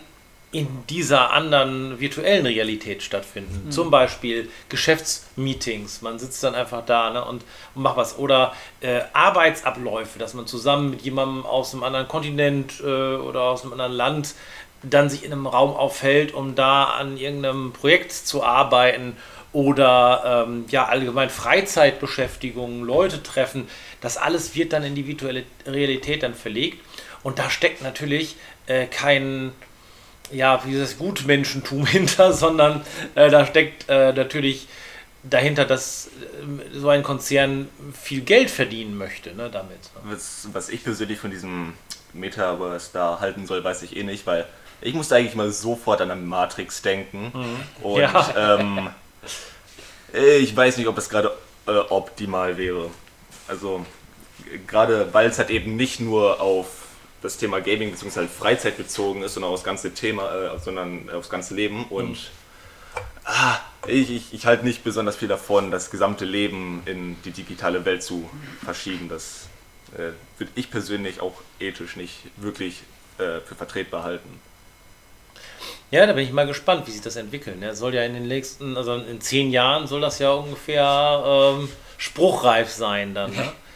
in 0.52 0.68
dieser 0.90 1.32
anderen 1.32 2.00
virtuellen 2.00 2.46
Realität 2.46 3.04
stattfinden. 3.04 3.66
Mhm. 3.66 3.72
Zum 3.72 3.92
Beispiel 3.92 4.50
Geschäftsmeetings. 4.70 6.02
Man 6.02 6.18
sitzt 6.18 6.44
dann 6.44 6.56
einfach 6.56 6.84
da 6.86 7.12
ne, 7.12 7.24
und, 7.24 7.44
und 7.76 7.84
macht 7.84 7.98
was. 7.98 8.18
Oder 8.18 8.54
äh, 8.82 9.02
Arbeitsabläufe, 9.14 10.18
dass 10.18 10.34
man 10.34 10.48
zusammen 10.48 10.90
mit 10.90 11.02
jemandem 11.02 11.46
aus 11.46 11.74
einem 11.74 11.84
anderen 11.84 12.08
Kontinent 12.08 12.80
äh, 12.80 12.86
oder 12.86 13.44
aus 13.44 13.64
einem 13.64 13.74
anderen 13.74 13.94
Land 13.94 14.36
dann 14.82 15.10
sich 15.10 15.24
in 15.24 15.32
einem 15.32 15.46
Raum 15.46 15.76
aufhält, 15.76 16.34
um 16.34 16.56
da 16.56 16.86
an 16.86 17.18
irgendeinem 17.18 17.74
Projekt 17.74 18.14
zu 18.14 18.44
arbeiten 18.44 19.18
oder 19.52 20.46
ähm, 20.48 20.66
ja 20.70 20.86
allgemein 20.86 21.30
Freizeitbeschäftigungen, 21.30 22.84
Leute 22.86 23.22
treffen. 23.22 23.68
Das 24.02 24.18
alles 24.18 24.56
wird 24.56 24.74
dann 24.74 24.84
in 24.84 24.96
die 24.96 25.06
virtuelle 25.06 25.44
Realität 25.66 26.24
dann 26.24 26.34
verlegt. 26.34 26.80
Und 27.24 27.38
da 27.40 27.50
steckt 27.50 27.82
natürlich 27.82 28.36
äh, 28.68 28.86
kein 28.86 29.52
ja, 30.32 30.64
wie 30.66 30.78
das 30.78 30.98
Gutmenschentum 30.98 31.86
hinter, 31.86 32.34
sondern 32.34 32.82
äh, 33.16 33.30
da 33.30 33.46
steckt 33.46 33.90
äh, 33.90 34.14
natürlich 34.14 34.68
dahinter, 35.24 35.66
dass 35.66 36.08
äh, 36.08 36.78
so 36.80 36.90
ein 36.90 37.04
Konzern 37.04 37.68
viel 37.94 38.22
Geld 38.22 38.50
verdienen 38.50 38.98
möchte 38.98 39.34
ne, 39.36 39.50
damit. 39.52 39.80
Was, 40.04 40.48
was 40.54 40.70
ich 40.70 40.84
persönlich 40.84 41.20
von 41.20 41.32
diesem 41.32 41.74
Metaverse 42.14 42.90
da 42.94 43.20
halten 43.20 43.46
soll, 43.46 43.64
weiß 43.64 43.84
ich 43.84 43.96
eh 43.96 44.04
nicht, 44.04 44.26
weil 44.26 44.46
ich 44.82 44.94
musste 44.94 45.16
eigentlich 45.16 45.36
mal 45.36 45.52
sofort 45.52 46.02
an 46.02 46.10
eine 46.10 46.22
Matrix 46.22 46.82
denken. 46.82 47.32
Und 47.82 48.00
Ja. 48.00 48.34
ähm, 48.60 48.90
ich 50.14 50.56
weiß 50.56 50.78
nicht, 50.78 50.88
ob 50.88 50.98
es 50.98 51.10
gerade 51.10 51.32
äh, 51.68 51.72
optimal 51.72 52.58
wäre. 52.58 52.90
Also 53.48 53.86
gerade 54.68 55.14
weil 55.14 55.30
es 55.30 55.38
halt 55.38 55.50
eben 55.50 55.76
nicht 55.76 56.00
nur 56.00 56.42
auf 56.42 56.68
das 57.22 57.38
Thema 57.38 57.60
Gaming 57.60 57.92
bzw. 57.92 58.28
Freizeit 58.28 58.78
bezogen 58.78 59.24
ist, 59.24 59.34
sondern 59.34 59.52
aufs 59.52 59.64
ganze 59.64 59.94
Thema, 59.94 60.54
äh, 60.54 60.60
sondern 60.60 61.10
aufs 61.10 61.30
ganze 61.30 61.56
Leben 61.56 61.86
und 61.86 62.32
ah, 63.26 63.58
ich, 63.88 64.10
ich, 64.12 64.34
ich 64.34 64.46
halte 64.46 64.66
nicht 64.66 64.84
besonders 64.84 65.16
viel 65.16 65.28
davon, 65.28 65.72
das 65.72 65.92
gesamte 65.92 66.26
Leben 66.26 66.82
in 66.86 67.22
die 67.24 67.32
digitale 67.32 67.86
Welt 67.86 68.04
zu 68.04 68.30
verschieben. 68.64 69.10
Das 69.10 69.48
äh, 69.94 70.12
würde 70.38 70.52
ich 70.56 70.70
persönlich 70.70 71.22
auch 71.22 71.42
ethisch 71.60 71.96
nicht 71.96 72.16
wirklich 72.38 72.84
äh, 73.18 73.40
für 73.42 73.56
vertretbar 73.56 74.04
halten. 74.04 74.40
Ja, 75.92 76.06
da 76.06 76.14
bin 76.14 76.24
ich 76.24 76.32
mal 76.32 76.46
gespannt, 76.46 76.86
wie 76.88 76.92
sich 76.92 77.02
das 77.02 77.16
entwickelt. 77.16 77.60
Ne? 77.60 77.76
Soll 77.76 77.96
ja 77.96 78.04
in 78.04 78.14
den 78.14 78.28
nächsten, 78.28 78.78
also 78.78 78.96
in 78.96 79.22
zehn 79.22 79.52
Jahren 79.52 79.88
soll 79.88 80.02
das 80.02 80.20
ja 80.20 80.32
ungefähr 80.32 81.24
ähm, 81.26 81.70
spruchreif 81.98 82.70
sein 82.70 83.14
dann. 83.14 83.32
Ne? 83.32 83.52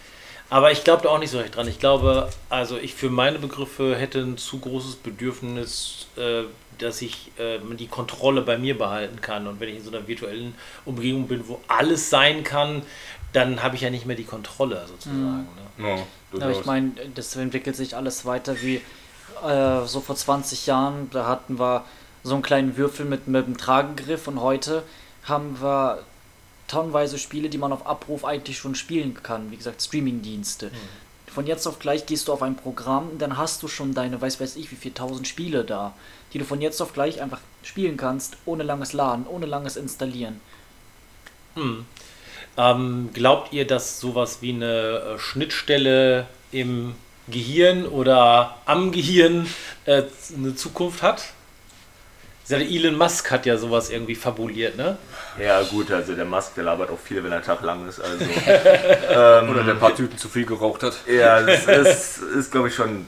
Aber 0.54 0.72
ich 0.72 0.84
glaube 0.84 1.02
da 1.02 1.10
auch 1.10 1.18
nicht 1.18 1.32
so 1.32 1.40
recht 1.40 1.56
dran. 1.56 1.68
Ich 1.68 1.80
glaube, 1.80 2.30
also 2.48 2.78
ich 2.78 2.94
für 2.94 3.10
meine 3.10 3.40
Begriffe 3.40 3.96
hätte 3.96 4.20
ein 4.20 4.38
zu 4.38 4.60
großes 4.60 4.98
Bedürfnis, 4.98 6.06
äh, 6.16 6.44
dass 6.78 7.02
ich 7.02 7.32
äh, 7.40 7.58
die 7.76 7.88
Kontrolle 7.88 8.44
bei 8.44 8.60
mir 8.60 8.78
behalten 8.78 9.20
kann. 9.20 9.48
Und 9.48 9.60
wenn 9.60 9.70
ich 9.70 9.78
in 9.78 9.84
so 9.84 9.90
einer 9.90 10.08
virtuellen 10.08 10.54
Umgebung 10.86 11.28
bin, 11.28 11.48
wo 11.48 11.60
alles 11.68 12.12
sein 12.12 12.44
kann, 12.44 12.84
dann 13.32 13.64
habe 13.64 13.78
ich 13.78 13.82
ja 13.82 13.90
nicht 13.90 14.06
mehr 14.06 14.16
die 14.16 14.26
Kontrolle 14.26 14.86
sozusagen. 14.88 15.48
Ne? 15.80 15.90
Ja, 15.90 16.40
Ja, 16.40 16.52
ich 16.52 16.66
meine, 16.66 16.92
das 17.16 17.36
entwickelt 17.36 17.76
sich 17.76 17.96
alles 17.96 18.24
weiter 18.24 18.62
wie 18.62 18.80
äh, 19.44 19.86
so 19.88 20.02
vor 20.02 20.16
20 20.16 20.68
Jahren. 20.68 21.10
Da 21.10 21.26
hatten 21.26 21.58
wir 21.58 21.84
so 22.22 22.36
einen 22.36 22.44
kleinen 22.44 22.78
Würfel 22.78 23.08
mit, 23.08 23.28
mit 23.28 23.48
einem 23.48 23.58
Tragegriff 23.58 24.28
und 24.28 24.40
heute 24.40 24.84
haben 25.24 25.60
wir 25.60 26.04
tonnenweise 26.68 27.18
Spiele, 27.18 27.50
die 27.50 27.58
man 27.58 27.72
auf 27.72 27.86
Abruf 27.86 28.26
eigentlich 28.26 28.58
schon 28.58 28.76
spielen 28.76 29.18
kann. 29.22 29.52
Wie 29.52 29.58
gesagt, 29.58 29.82
Streamingdienste. 29.82 30.72
Von 31.28 31.48
jetzt 31.48 31.66
auf 31.66 31.80
gleich 31.80 32.06
gehst 32.06 32.28
du 32.28 32.34
auf 32.34 32.44
ein 32.44 32.56
Programm, 32.56 33.18
dann 33.18 33.38
hast 33.38 33.64
du 33.64 33.68
schon 33.68 33.96
deine, 33.96 34.22
weiß 34.22 34.40
weiß 34.40 34.56
ich, 34.56 34.72
wie 34.72 34.76
viel 34.76 34.94
tausend 34.94 35.28
Spiele 35.28 35.64
da, 35.64 35.96
die 36.32 36.38
du 36.38 36.46
von 36.46 36.62
jetzt 36.62 36.80
auf 36.80 36.94
gleich 36.94 37.22
einfach 37.22 37.40
spielen 37.64 37.98
kannst, 37.98 38.38
ohne 38.46 38.62
langes 38.62 38.94
Laden, 38.94 39.26
ohne 39.26 39.48
langes 39.48 39.76
Installieren. 39.76 40.40
Hm. 41.56 41.86
Ähm, 42.56 43.10
glaubt 43.14 43.52
ihr, 43.52 43.66
dass 43.66 44.00
sowas 44.00 44.42
wie 44.42 44.54
eine 44.54 45.16
äh, 45.16 45.20
Schnittstelle 45.20 46.28
im 46.52 46.94
Gehirn 47.28 47.88
oder 47.88 48.58
am 48.66 48.92
Gehirn 48.92 49.48
äh, 49.86 50.04
eine 50.38 50.56
Zukunft 50.56 51.02
hat? 51.02 51.33
Elon 52.50 52.98
Musk 52.98 53.32
hat 53.32 53.46
ja 53.46 53.58
sowas 53.58 53.90
irgendwie 53.90 54.16
fabuliert, 54.16 54.76
ne? 54.76 54.98
Ja 55.40 55.62
gut, 55.64 55.92
also 55.92 56.14
der 56.14 56.26
Musk, 56.26 56.56
der 56.56 56.66
labert 56.66 56.90
auch 56.90 57.00
viel, 57.00 57.24
wenn 57.24 57.32
der 57.32 57.42
Tag 57.42 57.62
lang 57.62 57.88
ist. 57.88 58.02
Also 58.02 58.26
ähm, 59.10 59.50
Oder 59.50 59.64
der 59.64 59.76
ein 59.76 59.80
paar 59.80 59.96
Tüten 59.96 60.18
zu 60.18 60.28
viel 60.28 60.46
geraucht 60.46 60.84
hat. 60.84 60.98
Ja, 61.08 61.42
das 61.42 61.66
ist, 61.66 62.18
ist 62.18 62.52
glaube 62.52 62.68
ich, 62.68 62.76
schon 62.76 62.90
ein 62.90 63.08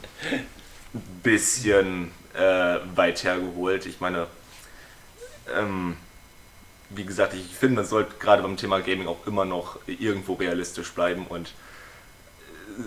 bisschen 1.21 2.11
äh, 2.33 2.77
weit 2.95 3.23
hergeholt. 3.23 3.85
Ich 3.85 3.99
meine, 3.99 4.27
ähm, 5.53 5.97
wie 6.89 7.05
gesagt, 7.05 7.33
ich 7.33 7.55
finde, 7.55 7.75
man 7.75 7.85
sollte 7.85 8.15
gerade 8.19 8.41
beim 8.41 8.57
Thema 8.57 8.79
Gaming 8.79 9.07
auch 9.07 9.27
immer 9.27 9.45
noch 9.45 9.79
irgendwo 9.85 10.33
realistisch 10.33 10.91
bleiben 10.91 11.25
und 11.27 11.47
äh, 11.47 12.81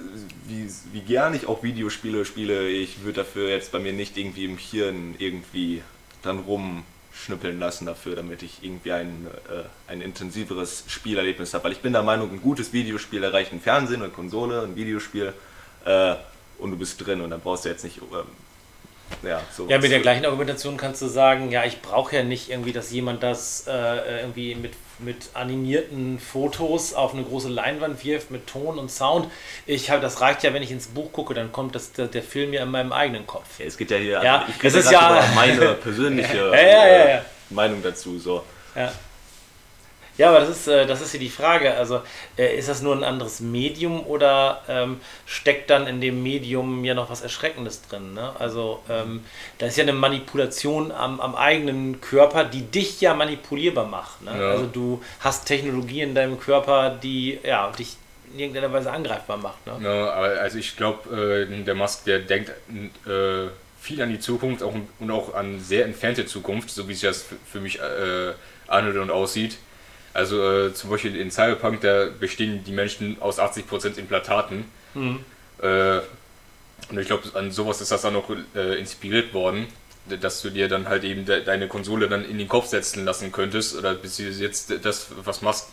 wie, 0.46 0.70
wie 0.92 1.00
gern 1.00 1.34
ich 1.34 1.46
auch 1.46 1.62
Videospiele 1.62 2.24
spiele, 2.24 2.68
ich 2.68 3.02
würde 3.02 3.20
dafür 3.20 3.50
jetzt 3.50 3.70
bei 3.70 3.78
mir 3.78 3.92
nicht 3.92 4.16
irgendwie 4.16 4.44
im 4.46 4.56
Hirn 4.56 5.14
irgendwie 5.18 5.82
dann 6.22 6.40
rumschnüppeln 6.40 7.58
lassen 7.58 7.86
dafür, 7.86 8.16
damit 8.16 8.42
ich 8.42 8.62
irgendwie 8.62 8.92
ein, 8.92 9.26
äh, 9.48 9.90
ein 9.90 10.00
intensiveres 10.00 10.84
Spielerlebnis 10.88 11.54
habe. 11.54 11.64
Weil 11.64 11.72
ich 11.72 11.80
bin 11.80 11.92
der 11.92 12.02
Meinung, 12.02 12.30
ein 12.30 12.42
gutes 12.42 12.72
Videospiel 12.72 13.22
erreicht 13.22 13.52
ein 13.52 13.60
Fernsehen, 13.60 14.02
eine 14.02 14.10
Konsole, 14.12 14.62
ein 14.62 14.76
Videospiel 14.76 15.32
äh, 15.84 16.14
und 16.58 16.72
du 16.72 16.76
bist 16.76 17.04
drin 17.04 17.20
und 17.20 17.30
dann 17.30 17.40
brauchst 17.40 17.64
du 17.64 17.68
jetzt 17.68 17.84
nicht 17.84 17.98
ähm, 17.98 18.26
ja, 19.22 19.40
sowas. 19.56 19.70
Ja, 19.70 19.78
mit 19.78 19.90
der 19.90 20.00
gleichen 20.00 20.24
Argumentation 20.24 20.76
kannst 20.76 21.02
du 21.02 21.06
sagen, 21.06 21.50
ja, 21.50 21.64
ich 21.64 21.80
brauche 21.82 22.14
ja 22.16 22.22
nicht 22.22 22.50
irgendwie, 22.50 22.72
dass 22.72 22.90
jemand 22.90 23.22
das 23.22 23.66
äh, 23.66 24.20
irgendwie 24.20 24.54
mit, 24.54 24.72
mit 24.98 25.30
animierten 25.34 26.18
Fotos 26.18 26.94
auf 26.94 27.14
eine 27.14 27.22
große 27.22 27.48
Leinwand 27.48 28.04
wirft, 28.04 28.30
mit 28.30 28.46
Ton 28.46 28.78
und 28.78 28.90
Sound. 28.90 29.28
Ich 29.66 29.90
habe, 29.90 30.00
das 30.00 30.20
reicht 30.20 30.42
ja, 30.42 30.52
wenn 30.54 30.62
ich 30.62 30.70
ins 30.70 30.88
Buch 30.88 31.12
gucke, 31.12 31.34
dann 31.34 31.52
kommt 31.52 31.74
das, 31.74 31.92
der, 31.92 32.06
der 32.06 32.22
Film 32.22 32.52
ja 32.52 32.62
in 32.62 32.70
meinem 32.70 32.92
eigenen 32.92 33.26
Kopf. 33.26 33.58
Ja, 33.58 33.66
es 33.66 33.76
geht 33.76 33.90
ja 33.90 33.96
hier, 33.96 34.22
Ja, 34.22 34.40
also 34.40 34.48
ich 34.48 34.56
es 34.56 34.62
rede 34.74 34.78
ist 34.78 34.90
ja- 34.92 35.24
meine 35.34 35.74
persönliche 35.74 36.36
Ja, 36.36 36.52
äh. 36.52 37.20
Meinung 37.50 37.82
dazu. 37.82 38.18
So. 38.18 38.44
Ja. 38.76 38.92
Ja, 40.18 40.30
aber 40.30 40.40
das 40.40 40.50
ist, 40.50 40.68
äh, 40.68 40.86
das 40.86 41.00
ist 41.00 41.12
hier 41.12 41.20
die 41.20 41.30
Frage. 41.30 41.74
Also, 41.74 42.02
äh, 42.36 42.58
ist 42.58 42.68
das 42.68 42.82
nur 42.82 42.94
ein 42.94 43.04
anderes 43.04 43.40
Medium 43.40 44.04
oder 44.04 44.62
ähm, 44.68 45.00
steckt 45.26 45.70
dann 45.70 45.86
in 45.86 46.00
dem 46.00 46.22
Medium 46.22 46.84
ja 46.84 46.94
noch 46.94 47.08
was 47.08 47.22
Erschreckendes 47.22 47.82
drin? 47.88 48.14
Ne? 48.14 48.32
Also, 48.38 48.82
ähm, 48.90 49.24
da 49.58 49.66
ist 49.66 49.76
ja 49.76 49.84
eine 49.84 49.92
Manipulation 49.92 50.90
am, 50.90 51.20
am 51.20 51.36
eigenen 51.36 52.00
Körper, 52.00 52.44
die 52.44 52.62
dich 52.62 53.00
ja 53.00 53.14
manipulierbar 53.14 53.86
macht. 53.86 54.22
Ne? 54.22 54.32
Ja. 54.38 54.50
Also, 54.50 54.66
du 54.66 55.02
hast 55.20 55.46
Technologie 55.46 56.02
in 56.02 56.14
deinem 56.14 56.38
Körper, 56.38 56.90
die 56.90 57.38
ja, 57.44 57.70
dich 57.70 57.96
in 58.32 58.40
irgendeiner 58.40 58.72
Weise 58.72 58.90
angreifbar 58.90 59.36
macht. 59.36 59.66
Ne? 59.66 59.78
Ja, 59.82 60.10
also 60.10 60.58
ich 60.58 60.76
glaube, 60.76 61.46
äh, 61.48 61.64
der 61.64 61.74
Musk, 61.74 62.04
der 62.04 62.18
denkt 62.18 62.50
äh, 63.06 63.48
viel 63.80 64.02
an 64.02 64.10
die 64.10 64.20
Zukunft 64.20 64.62
auch, 64.62 64.74
und 64.98 65.10
auch 65.10 65.34
an 65.34 65.60
sehr 65.60 65.84
entfernte 65.84 66.26
Zukunft, 66.26 66.70
so 66.70 66.88
wie 66.88 66.94
sich 66.94 67.08
das 67.08 67.22
für, 67.22 67.36
für 67.50 67.60
mich 67.60 67.78
äh, 67.78 68.34
anhört 68.66 68.96
und 68.96 69.10
aussieht. 69.10 69.56
Also 70.14 70.42
äh, 70.66 70.74
zum 70.74 70.90
Beispiel 70.90 71.16
in 71.16 71.30
Cyberpunk, 71.30 71.80
da 71.82 72.08
bestehen 72.18 72.64
die 72.64 72.72
Menschen 72.72 73.20
aus 73.20 73.38
80% 73.38 73.98
Implantaten. 73.98 74.64
Äh, 75.62 76.00
und 76.90 76.98
ich 76.98 77.06
glaube, 77.06 77.24
an 77.34 77.50
sowas 77.50 77.80
ist 77.80 77.90
das 77.92 78.02
dann 78.02 78.16
auch 78.16 78.28
äh, 78.54 78.78
inspiriert 78.78 79.34
worden, 79.34 79.66
dass 80.20 80.40
du 80.40 80.50
dir 80.50 80.68
dann 80.68 80.88
halt 80.88 81.04
eben 81.04 81.24
de 81.26 81.44
deine 81.44 81.68
Konsole 81.68 82.08
dann 82.08 82.24
in 82.24 82.38
den 82.38 82.48
Kopf 82.48 82.66
setzen 82.66 83.04
lassen 83.04 83.30
könntest. 83.32 83.76
Oder 83.76 83.94
bis 83.94 84.18
jetzt 84.18 84.72
das, 84.84 85.08
was 85.24 85.42
Musk 85.42 85.66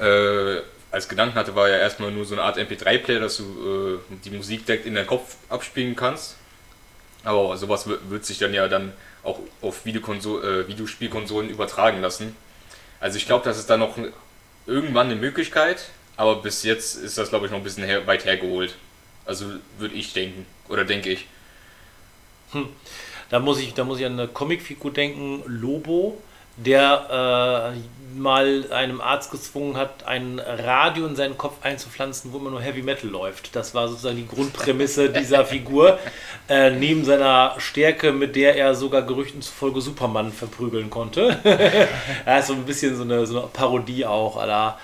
äh, 0.00 0.60
als 0.90 1.08
Gedanken 1.08 1.34
hatte, 1.36 1.54
war 1.54 1.68
ja 1.68 1.76
erstmal 1.76 2.10
nur 2.10 2.24
so 2.24 2.34
eine 2.34 2.42
Art 2.42 2.56
MP3-Player, 2.58 3.20
dass 3.20 3.36
du 3.36 3.98
äh, 4.00 4.14
die 4.24 4.30
Musik 4.30 4.66
direkt 4.66 4.86
in 4.86 4.94
deinen 4.94 5.06
Kopf 5.06 5.36
abspielen 5.48 5.94
kannst. 5.94 6.36
Aber 7.22 7.56
sowas 7.56 7.86
wi- 7.88 7.98
wird 8.08 8.24
sich 8.24 8.38
dann 8.38 8.54
ja 8.54 8.66
dann 8.66 8.92
auch 9.22 9.38
auf 9.60 9.84
Videokonsol 9.84 10.42
äh, 10.64 10.68
Videospielkonsolen 10.68 11.50
übertragen 11.50 12.00
lassen. 12.00 12.34
Also 13.00 13.16
ich 13.16 13.26
glaube, 13.26 13.44
das 13.44 13.58
ist 13.58 13.70
dann 13.70 13.80
noch 13.80 13.96
irgendwann 14.66 15.06
eine 15.06 15.16
Möglichkeit, 15.16 15.88
aber 16.16 16.36
bis 16.36 16.62
jetzt 16.62 16.96
ist 16.96 17.18
das, 17.18 17.30
glaube 17.30 17.46
ich, 17.46 17.52
noch 17.52 17.58
ein 17.58 17.64
bisschen 17.64 17.84
her 17.84 18.06
weit 18.06 18.24
hergeholt. 18.26 18.76
Also 19.24 19.46
würde 19.78 19.94
ich 19.94 20.12
denken, 20.12 20.46
oder 20.68 20.84
denke 20.84 21.10
ich. 21.10 21.26
Da 23.30 23.38
muss 23.38 23.58
ich, 23.60 23.74
da 23.74 23.84
muss 23.84 24.00
ich 24.00 24.06
an 24.06 24.18
eine 24.18 24.28
Comicfigur 24.28 24.92
denken, 24.92 25.42
Lobo, 25.46 26.20
der 26.56 27.74
äh, 27.74 28.18
mal 28.18 28.70
einem 28.72 29.00
Arzt 29.00 29.30
gezwungen 29.30 29.76
hat, 29.76 30.04
ein 30.06 30.38
Radio 30.38 31.06
in 31.06 31.16
seinen 31.16 31.38
Kopf 31.38 31.56
einzupflanzen, 31.62 32.32
wo 32.32 32.38
immer 32.38 32.50
nur 32.50 32.60
Heavy 32.60 32.82
Metal 32.82 33.08
läuft. 33.08 33.54
Das 33.54 33.74
war 33.74 33.88
sozusagen 33.88 34.16
die 34.16 34.26
Grundprämisse 34.26 35.10
dieser 35.10 35.44
Figur. 35.44 35.98
Äh, 36.48 36.70
neben 36.70 37.04
seiner 37.04 37.54
Stärke, 37.58 38.12
mit 38.12 38.36
der 38.36 38.56
er 38.56 38.74
sogar 38.74 39.02
Gerüchten 39.02 39.42
zufolge 39.42 39.80
Superman 39.80 40.32
verprügeln 40.32 40.90
konnte. 40.90 41.38
ja, 42.26 42.38
ist 42.38 42.48
so 42.48 42.54
ein 42.54 42.64
bisschen 42.64 42.96
so 42.96 43.02
eine, 43.02 43.26
so 43.26 43.38
eine 43.38 43.48
Parodie 43.48 44.04
auch 44.04 44.36
aller. 44.36 44.78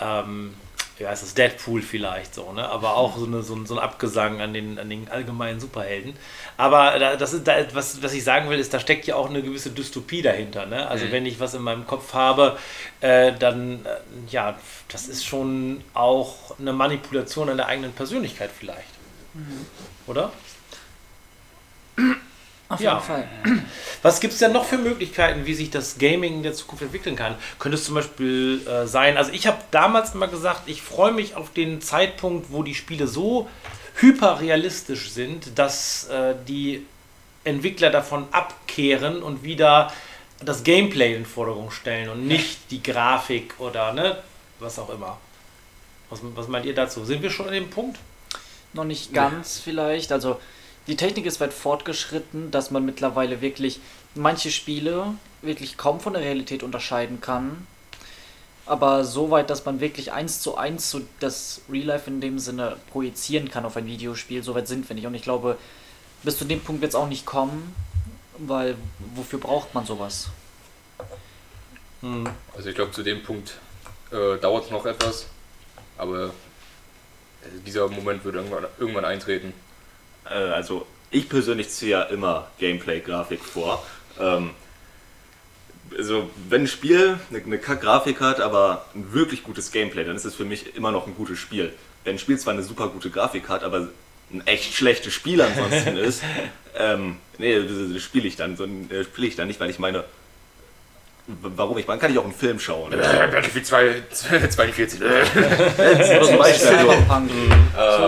Ähm, 0.00 0.54
ja, 0.98 1.10
es 1.10 1.22
ist 1.22 1.36
Deadpool 1.36 1.82
vielleicht 1.82 2.34
so, 2.34 2.52
ne? 2.52 2.68
Aber 2.68 2.96
auch 2.96 3.16
so, 3.16 3.26
eine, 3.26 3.42
so, 3.42 3.54
ein, 3.54 3.66
so 3.66 3.74
ein 3.74 3.80
Abgesang 3.80 4.40
an 4.40 4.54
den, 4.54 4.78
an 4.78 4.88
den 4.88 5.08
allgemeinen 5.08 5.58
Superhelden. 5.58 6.14
Aber 6.56 6.98
da, 6.98 7.16
das 7.16 7.32
ist, 7.32 7.48
da, 7.48 7.56
was, 7.74 8.02
was 8.02 8.14
ich 8.14 8.22
sagen 8.22 8.48
will, 8.48 8.58
ist, 8.58 8.72
da 8.72 8.78
steckt 8.78 9.06
ja 9.06 9.16
auch 9.16 9.28
eine 9.28 9.42
gewisse 9.42 9.70
Dystopie 9.70 10.22
dahinter, 10.22 10.66
ne? 10.66 10.86
Also 10.88 11.10
wenn 11.10 11.26
ich 11.26 11.40
was 11.40 11.54
in 11.54 11.62
meinem 11.62 11.86
Kopf 11.86 12.14
habe, 12.14 12.58
äh, 13.00 13.32
dann, 13.32 13.84
äh, 13.84 13.98
ja, 14.30 14.56
das 14.88 15.08
ist 15.08 15.24
schon 15.24 15.82
auch 15.94 16.58
eine 16.58 16.72
Manipulation 16.72 17.48
an 17.48 17.56
der 17.56 17.66
eigenen 17.66 17.92
Persönlichkeit 17.92 18.50
vielleicht. 18.56 18.88
Oder? 20.06 20.32
Auf 22.74 22.80
Ja. 22.80 22.94
jeden 22.94 23.04
Fall. 23.04 23.28
Was 24.02 24.20
gibt 24.20 24.32
es 24.34 24.38
denn 24.40 24.52
noch 24.52 24.64
für 24.64 24.78
Möglichkeiten, 24.78 25.46
wie 25.46 25.54
sich 25.54 25.70
das 25.70 25.98
Gaming 25.98 26.34
in 26.34 26.42
der 26.42 26.52
Zukunft 26.54 26.82
entwickeln 26.82 27.16
kann? 27.16 27.34
Könnte 27.58 27.76
es 27.76 27.84
zum 27.84 27.94
Beispiel 27.94 28.60
äh, 28.66 28.86
sein, 28.86 29.16
also 29.16 29.32
ich 29.32 29.46
habe 29.46 29.58
damals 29.70 30.14
immer 30.14 30.28
gesagt, 30.28 30.62
ich 30.66 30.82
freue 30.82 31.12
mich 31.12 31.36
auf 31.36 31.52
den 31.52 31.80
Zeitpunkt, 31.80 32.50
wo 32.50 32.62
die 32.62 32.74
Spiele 32.74 33.06
so 33.06 33.48
hyperrealistisch 33.96 35.10
sind, 35.10 35.58
dass 35.58 36.08
äh, 36.08 36.34
die 36.46 36.86
Entwickler 37.44 37.90
davon 37.90 38.26
abkehren 38.32 39.22
und 39.22 39.42
wieder 39.42 39.92
das 40.44 40.64
Gameplay 40.64 41.08
in 41.14 41.20
den 41.22 41.26
Vordergrund 41.26 41.72
stellen 41.72 42.08
und 42.08 42.26
nicht 42.26 42.70
die 42.70 42.82
Grafik 42.82 43.54
oder 43.58 43.92
ne, 43.92 44.18
was 44.58 44.78
auch 44.78 44.90
immer. 44.90 45.18
Was, 46.10 46.20
was 46.34 46.48
meint 46.48 46.66
ihr 46.66 46.74
dazu? 46.74 47.04
Sind 47.04 47.22
wir 47.22 47.30
schon 47.30 47.46
an 47.46 47.54
dem 47.54 47.70
Punkt? 47.70 47.98
Noch 48.72 48.84
nicht 48.84 49.12
ganz 49.14 49.58
vielleicht. 49.58 50.10
Also 50.12 50.40
die 50.86 50.96
Technik 50.96 51.26
ist 51.26 51.40
weit 51.40 51.52
fortgeschritten, 51.52 52.50
dass 52.50 52.70
man 52.70 52.84
mittlerweile 52.84 53.40
wirklich 53.40 53.80
manche 54.14 54.50
Spiele 54.50 55.14
wirklich 55.42 55.76
kaum 55.76 56.00
von 56.00 56.12
der 56.12 56.22
Realität 56.22 56.62
unterscheiden 56.62 57.20
kann. 57.20 57.66
Aber 58.66 59.04
so 59.04 59.30
weit, 59.30 59.50
dass 59.50 59.64
man 59.64 59.80
wirklich 59.80 60.12
eins 60.12 60.40
zu 60.40 60.56
eins 60.56 60.90
so 60.90 61.02
das 61.20 61.60
Real 61.70 61.86
Life 61.86 62.08
in 62.08 62.20
dem 62.20 62.38
Sinne 62.38 62.76
projizieren 62.90 63.50
kann 63.50 63.64
auf 63.66 63.76
ein 63.76 63.86
Videospiel, 63.86 64.42
so 64.42 64.54
weit 64.54 64.68
sind 64.68 64.88
wir 64.88 64.94
nicht. 64.94 65.06
Und 65.06 65.14
ich 65.14 65.22
glaube, 65.22 65.58
bis 66.22 66.38
zu 66.38 66.46
dem 66.46 66.60
Punkt 66.60 66.80
wird 66.80 66.90
es 66.90 66.94
auch 66.94 67.08
nicht 67.08 67.26
kommen, 67.26 67.74
weil 68.38 68.76
wofür 69.14 69.38
braucht 69.38 69.74
man 69.74 69.84
sowas? 69.84 70.28
Also 72.54 72.68
ich 72.68 72.74
glaube, 72.74 72.92
zu 72.92 73.02
dem 73.02 73.22
Punkt 73.22 73.54
äh, 74.10 74.38
dauert 74.38 74.66
es 74.66 74.70
noch 74.70 74.84
etwas, 74.84 75.26
aber 75.96 76.26
äh, 76.26 76.30
dieser 77.66 77.88
Moment 77.88 78.24
wird 78.24 78.34
irgendwann, 78.34 78.66
irgendwann 78.78 79.04
eintreten. 79.04 79.54
Äh, 80.28 80.34
also 80.34 80.86
ich 81.10 81.28
persönlich 81.28 81.68
ziehe 81.70 81.92
ja 81.92 82.02
immer 82.02 82.48
Gameplay-Grafik 82.58 83.44
vor. 83.44 83.84
Ähm, 84.18 84.50
also 85.96 86.30
wenn 86.48 86.62
ein 86.62 86.66
Spiel 86.66 87.18
eine, 87.30 87.42
eine 87.42 87.58
Kack-Grafik 87.58 88.20
hat, 88.20 88.40
aber 88.40 88.86
ein 88.94 89.12
wirklich 89.12 89.42
gutes 89.42 89.70
Gameplay, 89.70 90.04
dann 90.04 90.16
ist 90.16 90.24
es 90.24 90.34
für 90.34 90.44
mich 90.44 90.76
immer 90.76 90.90
noch 90.90 91.06
ein 91.06 91.14
gutes 91.14 91.38
Spiel. 91.38 91.72
Wenn 92.04 92.16
ein 92.16 92.18
Spiel 92.18 92.38
zwar 92.38 92.52
eine 92.52 92.62
super 92.62 92.88
gute 92.88 93.10
Grafik 93.10 93.48
hat, 93.48 93.62
aber 93.62 93.88
ein 94.32 94.46
echt 94.46 94.74
schlechtes 94.74 95.12
Spiel 95.12 95.40
ansonsten 95.40 95.96
ist, 95.98 96.22
ähm, 96.76 97.16
nee, 97.38 97.60
das, 97.60 98.02
spiele 98.02 98.26
ich 98.26 98.36
dann, 98.36 98.56
so, 98.56 98.64
äh, 98.64 99.04
spiele 99.04 99.26
ich 99.26 99.36
dann 99.36 99.46
nicht, 99.46 99.60
weil 99.60 99.70
ich 99.70 99.78
meine, 99.78 100.04
warum 101.26 101.78
ich, 101.78 101.86
man 101.86 101.98
kann 101.98 102.12
ich 102.12 102.18
auch 102.18 102.24
einen 102.24 102.32
Film 102.32 102.58
schauen. 102.58 102.90
Battlefield 102.90 103.66
2, 103.66 104.02
42. 104.48 104.98
Zum 104.98 105.08
Beispiel, 106.38 106.40
also, 106.40 106.56
Cyberpunk. 106.56 107.30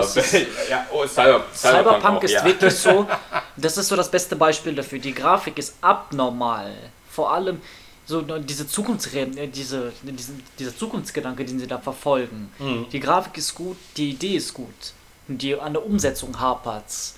So 0.03 0.19
ist 0.19 0.33
ja, 0.69 0.85
oh, 0.91 1.05
Cyber, 1.07 1.45
Cyberpunk 1.53 2.17
auch, 2.17 2.23
ist 2.23 2.31
ja. 2.31 2.45
wirklich 2.45 2.73
so, 2.73 3.07
das 3.57 3.77
ist 3.77 3.87
so 3.87 3.95
das 3.95 4.11
beste 4.11 4.35
Beispiel 4.35 4.75
dafür. 4.75 4.99
Die 4.99 5.13
Grafik 5.13 5.57
ist 5.57 5.75
abnormal. 5.81 6.71
Vor 7.09 7.33
allem 7.33 7.61
so 8.05 8.21
diese 8.21 8.67
Zukunftsre 8.67 9.19
äh, 9.19 9.47
diese, 9.47 9.91
diesen, 10.03 10.43
dieser 10.57 10.75
Zukunftsgedanke, 10.75 11.43
den 11.43 11.59
sie 11.59 11.67
da 11.67 11.77
verfolgen. 11.77 12.51
Die 12.91 12.99
Grafik 12.99 13.37
ist 13.37 13.53
gut, 13.55 13.77
die 13.97 14.11
Idee 14.11 14.37
ist 14.37 14.53
gut. 14.53 14.93
Und 15.27 15.41
die, 15.41 15.59
an 15.59 15.73
der 15.73 15.85
Umsetzung 15.85 16.39
hapert's. 16.39 17.15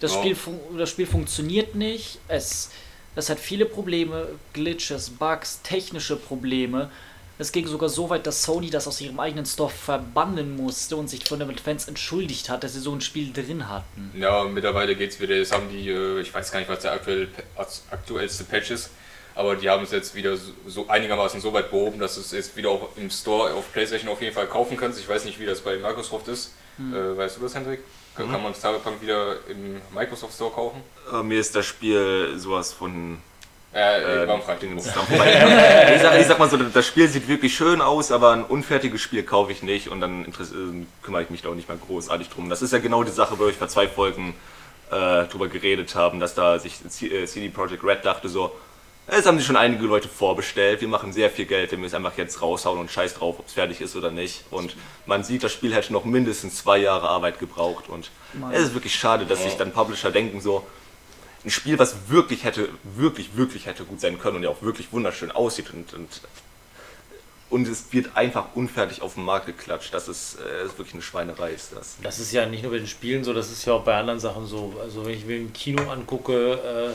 Das, 0.00 0.14
Ja. 0.14 0.20
Spiel 0.20 0.36
das 0.76 0.90
Spiel 0.90 1.06
funktioniert 1.06 1.74
nicht. 1.74 2.20
Es, 2.28 2.70
es 3.18 3.28
hat 3.28 3.40
viele 3.40 3.66
Probleme, 3.66 4.28
Glitches, 4.52 5.10
Bugs, 5.10 5.60
technische 5.62 6.16
Probleme. 6.16 6.88
Es 7.40 7.52
ging 7.52 7.66
sogar 7.66 7.88
so 7.88 8.10
weit, 8.10 8.26
dass 8.26 8.44
Sony 8.44 8.70
das 8.70 8.86
aus 8.86 9.00
ihrem 9.00 9.18
eigenen 9.18 9.44
Store 9.44 9.70
verbannen 9.70 10.56
musste 10.56 10.96
und 10.96 11.08
sich 11.10 11.24
von 11.24 11.40
den 11.40 11.56
Fans 11.58 11.88
entschuldigt 11.88 12.48
hat, 12.48 12.62
dass 12.62 12.74
sie 12.74 12.80
so 12.80 12.92
ein 12.92 13.00
Spiel 13.00 13.32
drin 13.32 13.68
hatten. 13.68 14.12
Ja, 14.16 14.44
mittlerweile 14.44 14.94
geht's 14.94 15.20
wieder. 15.20 15.36
Jetzt 15.36 15.52
haben 15.52 15.68
die, 15.68 15.88
äh, 15.88 16.20
ich 16.20 16.32
weiß 16.32 16.52
gar 16.52 16.60
nicht, 16.60 16.68
was 16.68 16.80
der 16.80 16.92
aktuelle, 16.92 17.28
aktuellste 17.90 18.44
Patch 18.44 18.70
ist, 18.70 18.90
aber 19.38 19.54
die 19.54 19.70
haben 19.70 19.84
es 19.84 19.92
jetzt 19.92 20.16
wieder 20.16 20.36
so, 20.36 20.50
so 20.66 20.88
einigermaßen 20.88 21.40
so 21.40 21.52
weit 21.52 21.70
behoben, 21.70 22.00
dass 22.00 22.16
es 22.16 22.32
jetzt 22.32 22.56
wieder 22.56 22.70
auch 22.70 22.88
im 22.96 23.08
Store 23.08 23.54
auf 23.54 23.72
PlayStation 23.72 24.10
auf 24.10 24.20
jeden 24.20 24.34
Fall 24.34 24.46
kaufen 24.48 24.76
kannst. 24.76 24.98
Ich 24.98 25.08
weiß 25.08 25.24
nicht, 25.26 25.38
wie 25.38 25.46
das 25.46 25.60
bei 25.60 25.76
Microsoft 25.76 26.26
ist. 26.26 26.54
Äh, 26.78 27.16
weißt 27.16 27.36
du 27.36 27.42
das, 27.42 27.54
Hendrik? 27.54 27.80
Kann, 28.16 28.32
kann 28.32 28.42
man 28.42 28.52
Cyberpunk 28.52 29.00
wieder 29.00 29.36
im 29.48 29.80
Microsoft 29.94 30.34
Store 30.34 30.50
kaufen? 30.50 30.82
äh, 31.12 31.22
mir 31.22 31.38
ist 31.38 31.54
das 31.54 31.66
Spiel 31.66 32.34
sowas 32.36 32.72
von 32.72 33.18
Äh, 33.72 34.22
äh, 34.22 34.26
ich, 35.94 36.02
sag, 36.02 36.20
ich 36.20 36.26
sag 36.26 36.38
mal 36.40 36.50
so, 36.50 36.56
das 36.56 36.86
Spiel 36.86 37.06
sieht 37.06 37.28
wirklich 37.28 37.54
schön 37.54 37.80
aus, 37.80 38.10
aber 38.10 38.32
ein 38.32 38.42
unfertiges 38.44 39.00
Spiel 39.00 39.22
kaufe 39.22 39.52
ich 39.52 39.62
nicht 39.62 39.86
und 39.88 40.00
dann 40.00 40.24
äh, 40.24 40.86
kümmere 41.04 41.22
ich 41.22 41.30
mich 41.30 41.42
da 41.42 41.50
auch 41.50 41.54
nicht 41.54 41.68
mehr 41.68 41.78
großartig 41.78 42.28
drum. 42.30 42.50
Das 42.50 42.60
ist 42.60 42.72
ja 42.72 42.80
genau 42.80 43.04
die 43.04 43.12
Sache, 43.12 43.38
wo 43.38 43.46
ich 43.46 43.56
vor 43.56 43.68
zwei 43.68 43.86
Folgen 43.86 44.34
äh, 44.90 45.24
drüber 45.26 45.46
geredet 45.46 45.94
haben, 45.94 46.18
dass 46.18 46.34
da 46.34 46.58
sich 46.58 46.80
C- 46.88 47.06
äh, 47.06 47.26
CD 47.26 47.50
Projekt 47.50 47.84
Red 47.84 48.04
dachte 48.04 48.28
so, 48.28 48.50
es 49.16 49.26
haben 49.26 49.38
sich 49.38 49.46
schon 49.46 49.56
einige 49.56 49.84
Leute 49.84 50.08
vorbestellt, 50.08 50.80
wir 50.80 50.88
machen 50.88 51.12
sehr 51.12 51.30
viel 51.30 51.46
Geld, 51.46 51.70
wir 51.70 51.78
müssen 51.78 51.96
einfach 51.96 52.16
jetzt 52.18 52.42
raushauen 52.42 52.78
und 52.78 52.90
scheiß 52.90 53.14
drauf, 53.14 53.38
ob 53.38 53.46
es 53.46 53.54
fertig 53.54 53.80
ist 53.80 53.96
oder 53.96 54.10
nicht. 54.10 54.44
Und 54.50 54.76
man 55.06 55.24
sieht, 55.24 55.42
das 55.42 55.52
Spiel 55.52 55.74
hätte 55.74 55.92
noch 55.92 56.04
mindestens 56.04 56.58
zwei 56.58 56.78
Jahre 56.78 57.08
Arbeit 57.08 57.38
gebraucht 57.38 57.88
und 57.88 58.10
Mann. 58.34 58.52
es 58.52 58.64
ist 58.64 58.74
wirklich 58.74 58.94
schade, 58.94 59.24
dass 59.24 59.42
sich 59.42 59.54
dann 59.54 59.72
Publisher 59.72 60.10
denken 60.10 60.40
so, 60.40 60.66
ein 61.44 61.50
Spiel, 61.50 61.78
was 61.78 62.08
wirklich 62.08 62.44
hätte, 62.44 62.68
wirklich, 62.82 63.36
wirklich 63.36 63.66
hätte 63.66 63.84
gut 63.84 64.00
sein 64.00 64.18
können 64.18 64.36
und 64.36 64.42
ja 64.42 64.50
auch 64.50 64.62
wirklich 64.62 64.92
wunderschön 64.92 65.30
aussieht 65.30 65.72
und, 65.72 65.94
und, 65.94 66.20
und 67.50 67.66
es 67.66 67.84
wird 67.92 68.16
einfach 68.16 68.46
unfertig 68.54 69.00
auf 69.02 69.14
den 69.14 69.24
Markt 69.24 69.46
geklatscht. 69.46 69.92
Das 69.94 70.08
ist, 70.08 70.36
äh, 70.40 70.66
ist 70.66 70.76
wirklich 70.78 70.94
eine 70.94 71.02
Schweinerei, 71.02 71.52
ist 71.52 71.72
das. 71.74 71.96
Das 72.02 72.18
ist 72.18 72.32
ja 72.32 72.46
nicht 72.46 72.62
nur 72.62 72.72
bei 72.72 72.78
den 72.78 72.86
Spielen 72.86 73.24
so, 73.24 73.32
das 73.32 73.50
ist 73.50 73.64
ja 73.64 73.72
auch 73.74 73.84
bei 73.84 73.94
anderen 73.96 74.20
Sachen 74.20 74.46
so. 74.46 74.74
Also 74.80 75.04
wenn 75.06 75.14
ich 75.14 75.24
mir 75.24 75.36
ein 75.36 75.52
Kino 75.52 75.90
angucke, 75.90 76.52
äh, 76.54 76.94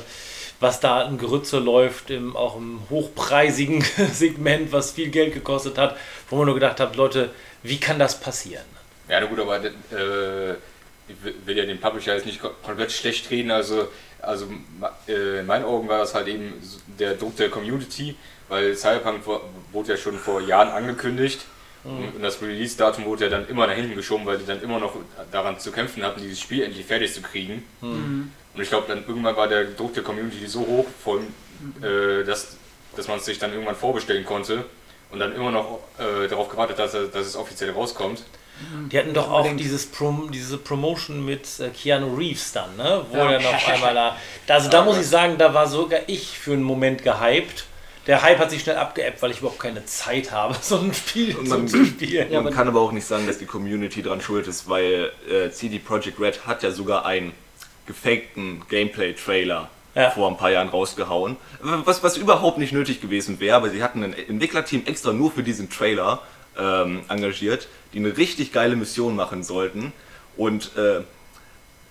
was 0.60 0.80
da 0.80 1.02
an 1.02 1.18
Gerütze 1.18 1.60
läuft, 1.60 2.10
im, 2.10 2.36
auch 2.36 2.56
im 2.56 2.80
hochpreisigen 2.90 3.84
Segment, 4.14 4.72
was 4.72 4.92
viel 4.92 5.10
Geld 5.10 5.34
gekostet 5.34 5.78
hat, 5.78 5.98
wo 6.30 6.38
man 6.38 6.46
nur 6.46 6.56
gedacht 6.56 6.80
hat, 6.80 6.96
Leute, 6.96 7.32
wie 7.64 7.80
kann 7.80 8.00
das 8.00 8.20
passieren? 8.20 8.66
Ja, 9.10 9.20
na 9.20 9.26
gut, 9.26 9.40
aber 9.40 9.58
äh, 9.66 10.52
ich 11.08 11.16
will- 11.46 11.58
ja 11.58 11.66
den 11.66 11.80
Publisher 11.82 12.16
jetzt 12.16 12.26
nicht 12.26 12.42
ko- 12.42 12.52
komplett 12.64 12.92
schlecht 12.92 13.30
reden. 13.32 13.52
Also, 13.52 13.88
also 14.22 14.48
äh, 15.08 15.40
in 15.40 15.46
meinen 15.46 15.66
Augen 15.66 15.88
war 15.90 15.98
das 16.00 16.14
halt 16.16 16.28
eben 16.28 16.54
der 17.00 17.16
Druck 17.16 17.36
der 17.36 17.50
Community, 17.50 18.16
weil 18.50 18.76
Cyberpunk 18.76 19.22
wurde 19.72 19.90
ja 19.90 19.98
schon 19.98 20.18
vor 20.18 20.42
Jahren 20.42 20.70
angekündigt. 20.70 21.42
Und 21.86 22.22
das 22.22 22.42
Release-Datum 22.42 23.04
wurde 23.04 23.26
ja 23.26 23.30
dann 23.30 23.46
immer 23.50 23.68
nach 23.68 23.74
hinten 23.74 23.96
geschoben, 23.96 24.26
weil 24.26 24.38
die 24.38 24.46
dann 24.46 24.62
immer 24.62 24.80
noch 24.80 24.96
daran 25.34 25.60
zu 25.60 25.70
kämpfen 25.70 26.02
hatten, 26.04 26.22
dieses 26.22 26.40
Spiel 26.40 26.64
endlich 26.64 26.86
fertig 26.86 27.14
zu 27.14 27.22
kriegen. 27.22 27.62
Und 27.82 28.32
ich 28.62 28.70
glaube, 28.70 28.86
dann 28.88 29.06
irgendwann 29.06 29.36
war 29.36 29.48
der 29.50 29.66
Druck 29.66 29.94
der 29.94 30.04
Community 30.04 30.48
so 30.48 30.62
hoch, 30.62 30.86
vor 31.04 31.16
allem, 31.18 31.28
äh, 31.84 32.24
dass, 32.24 32.56
dass 32.96 33.08
man 33.10 33.18
es 33.18 33.26
sich 33.26 33.38
dann 33.38 33.52
irgendwann 33.52 33.76
vorbestellen 33.76 34.24
konnte 34.24 34.64
und 35.12 35.20
dann 35.20 35.36
immer 35.36 35.52
noch 35.52 35.80
äh, 36.00 36.28
darauf 36.30 36.48
gewartet 36.48 36.80
hat, 36.80 36.94
dass, 36.94 37.12
dass 37.12 37.28
es 37.28 37.36
offiziell 37.36 37.72
rauskommt. 37.72 38.24
Die 38.92 38.98
hatten 38.98 39.14
doch 39.14 39.30
auch 39.30 39.48
dieses 39.58 39.88
Prom 39.88 40.32
diese 40.32 40.58
Promotion 40.60 41.26
mit 41.26 41.48
äh, 41.60 41.70
Keanu 41.70 42.16
Reeves 42.16 42.54
dann, 42.54 42.78
ne? 42.78 43.04
Wo 43.12 43.18
Ja. 43.18 43.32
er 43.32 43.42
noch 43.42 43.68
einmal 43.68 43.94
da. 43.94 44.16
Also 44.48 44.70
da 44.70 44.86
muss 44.86 44.98
ich 45.00 45.08
sagen, 45.08 45.38
da 45.38 45.54
war 45.54 45.68
sogar 45.68 46.02
ich 46.08 46.38
für 46.38 46.54
einen 46.54 46.64
Moment 46.64 47.04
gehypt. 47.04 47.66
Der 48.08 48.22
Hype 48.22 48.38
hat 48.40 48.52
sich 48.52 48.62
schnell 48.62 48.76
abgeebbt, 48.78 49.22
weil 49.22 49.32
ich 49.32 49.40
überhaupt 49.40 49.60
keine 49.60 49.86
Zeit 49.86 50.32
habe, 50.32 50.56
so 50.62 50.78
ein 50.78 50.94
Spiel 50.94 51.36
man- 51.36 51.68
zu 51.68 51.86
spielen. 51.86 52.32
Ja, 52.32 52.40
Man 52.42 52.48
aber- 52.48 52.56
kann 52.56 52.68
aber 52.68 52.82
auch 52.82 52.92
nicht 52.92 53.08
sagen, 53.08 53.28
dass 53.28 53.38
die 53.38 53.46
Community 53.46 54.02
dran 54.02 54.20
schuld 54.22 54.48
ist, 54.48 54.68
weil 54.70 55.12
äh, 55.30 55.50
CD 55.52 55.80
Projekt 55.80 56.20
Red 56.20 56.46
hat 56.46 56.64
ja 56.64 56.72
sogar 56.72 57.06
einen 57.06 57.34
gefakten 57.86 58.62
Gameplay-Trailer 58.70 59.70
Ja. 59.96 60.10
vor 60.12 60.30
ein 60.30 60.38
paar 60.38 60.52
Jahren 60.52 60.70
rausgehauen, 60.70 61.38
was, 61.62 62.02
was 62.04 62.18
überhaupt 62.18 62.58
nicht 62.58 62.72
nötig 62.74 63.02
gewesen 63.02 63.40
wäre, 63.40 63.56
aber 63.58 63.70
sie 63.70 63.84
hatten 63.84 64.04
ein 64.04 64.14
Entwicklerteam 64.14 64.84
extra 64.86 65.12
nur 65.14 65.32
für 65.32 65.44
diesen 65.44 65.70
Trailer 65.70 66.22
ähm, 66.58 67.02
engagiert, 67.10 67.68
die 67.94 68.00
eine 68.00 68.16
richtig 68.18 68.52
geile 68.54 68.76
Mission 68.76 69.16
machen 69.16 69.44
sollten 69.44 69.92
und 70.38 70.72
äh, 70.78 71.02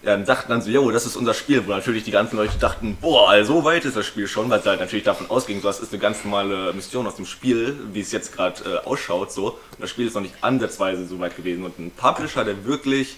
dann 0.03 0.25
dachten 0.25 0.51
dann 0.51 0.63
so, 0.63 0.71
jo, 0.71 0.91
das 0.91 1.07
ist 1.07 1.17
unser 1.17 1.33
Spiel, 1.33 1.65
wo 1.67 1.71
natürlich 1.71 2.03
die 2.03 2.11
ganzen 2.11 2.37
Leute 2.37 2.59
dachten, 2.59 2.97
boah, 3.01 3.31
also 3.31 3.55
so 3.55 3.65
weit 3.65 3.85
ist 3.85 3.97
das 3.97 4.05
Spiel 4.05 4.27
schon, 4.27 4.51
weil 4.51 4.61
sie 4.61 4.69
halt 4.69 4.81
natürlich 4.81 5.05
davon 5.05 5.31
ausgingen, 5.31 5.63
so, 5.63 5.69
das 5.69 5.79
ist 5.79 5.93
eine 5.93 6.03
ganz 6.03 6.25
normale 6.25 6.73
Mission 6.73 7.07
aus 7.07 7.17
dem 7.17 7.27
Spiel, 7.27 7.79
wie 7.93 8.01
es 8.01 8.11
jetzt 8.11 8.33
gerade 8.35 8.65
äh, 8.65 8.87
ausschaut, 8.87 9.31
so. 9.31 9.53
Und 9.53 9.81
das 9.81 9.91
Spiel 9.91 10.09
ist 10.09 10.15
noch 10.15 10.23
nicht 10.23 10.35
ansatzweise 10.41 11.07
so 11.07 11.21
weit 11.21 11.37
gewesen. 11.37 11.65
Und 11.65 11.79
ein 11.79 11.93
Publisher, 11.93 12.45
der 12.45 12.65
wirklich 12.65 13.17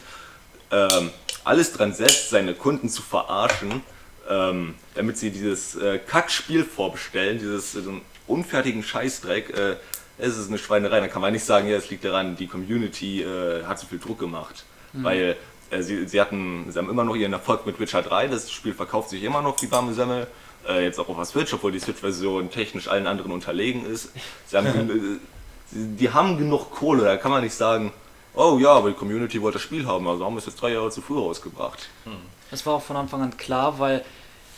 ähm, 0.71 1.11
alles 1.43 1.73
dran 1.73 1.95
setzt, 1.95 2.29
seine 2.31 2.53
Kunden 2.53 2.91
zu 2.91 3.01
verarschen, 3.01 3.83
ähm, 4.29 4.75
damit 4.95 5.17
sie 5.17 5.31
dieses 5.31 5.77
äh, 5.77 5.99
Kackspiel 5.99 6.65
vorbestellen, 6.65 7.39
dieses 7.39 7.75
äh, 7.75 7.81
so 7.81 8.01
unfertigen 8.27 8.83
Scheißdreck, 8.83 9.57
äh, 9.57 9.77
es 10.19 10.37
ist 10.37 10.49
eine 10.49 10.59
Schweinerei. 10.59 11.01
Dann 11.01 11.11
kann 11.11 11.23
man 11.23 11.33
nicht 11.33 11.45
sagen, 11.45 11.69
ja, 11.69 11.77
es 11.77 11.89
liegt 11.89 12.05
daran, 12.05 12.37
die 12.37 12.47
Community 12.47 13.23
äh, 13.23 13.65
hat 13.65 13.79
so 13.79 13.87
viel 13.87 13.99
Druck 13.99 14.19
gemacht. 14.19 14.65
Weil 14.97 15.37
äh, 15.75 15.83
sie, 15.83 16.07
sie 16.07 16.21
hatten, 16.21 16.67
sie 16.71 16.79
haben 16.79 16.91
immer 16.91 17.05
noch 17.05 17.17
ihren 17.17 17.33
Erfolg 17.33 17.67
mit 17.67 17.81
Witcher 17.81 18.03
3, 18.03 18.29
das 18.29 18.51
Spiel 18.51 18.75
verkauft 18.75 19.11
sich 19.11 19.23
immer 19.23 19.43
noch 19.43 19.61
wie 19.63 19.71
warme 19.71 19.93
Semmel. 19.95 20.27
Äh, 20.67 20.85
jetzt 20.85 20.99
auch 20.99 21.09
auf 21.09 21.17
der 21.17 21.27
Switch, 21.27 21.53
obwohl 21.53 21.73
die 21.73 21.81
Switch-Version 21.81 22.51
technisch 22.51 22.89
allen 22.89 23.07
anderen 23.07 23.33
unterlegen 23.33 23.85
ist. 23.85 24.11
Sie 24.47 24.57
haben, 24.57 24.67
äh, 24.67 25.19
die 25.73 26.11
haben 26.11 26.39
genug 26.39 26.71
Kohle, 26.71 27.05
da 27.05 27.17
kann 27.17 27.31
man 27.31 27.43
nicht 27.43 27.55
sagen, 27.55 27.93
oh 28.35 28.59
ja, 28.59 28.71
aber 28.71 28.91
die 28.91 28.97
Community 28.97 29.43
wollte 29.43 29.57
das 29.57 29.63
Spiel 29.63 29.87
haben, 29.87 30.09
also 30.09 30.25
haben 30.25 30.35
wir 30.35 30.39
es 30.39 30.47
jetzt 30.47 30.61
drei 30.61 30.73
Jahre 30.73 30.91
zu 30.91 31.03
früh 31.03 31.19
rausgebracht. 31.19 31.89
Das 32.51 32.65
war 32.65 32.75
auch 32.75 32.83
von 32.83 32.97
Anfang 32.97 33.23
an 33.23 33.37
klar, 33.37 33.79
weil 33.79 34.05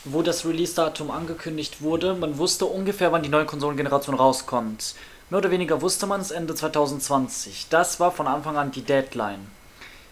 wo 0.04 0.22
das 0.22 0.46
Release-Datum 0.46 1.10
angekündigt 1.10 1.82
wurde, 1.82 2.14
man 2.14 2.38
wusste 2.38 2.66
ungefähr, 2.66 3.10
wann 3.10 3.24
die 3.24 3.28
neue 3.28 3.44
Konsolengeneration 3.44 4.14
rauskommt. 4.14 4.94
Mehr 5.30 5.38
oder 5.38 5.50
weniger 5.50 5.82
wusste 5.82 6.06
man 6.06 6.20
es 6.20 6.30
Ende 6.30 6.54
2020. 6.54 7.66
Das 7.70 7.98
war 7.98 8.12
von 8.12 8.28
Anfang 8.28 8.56
an 8.56 8.70
die 8.70 8.82
Deadline. 8.82 9.48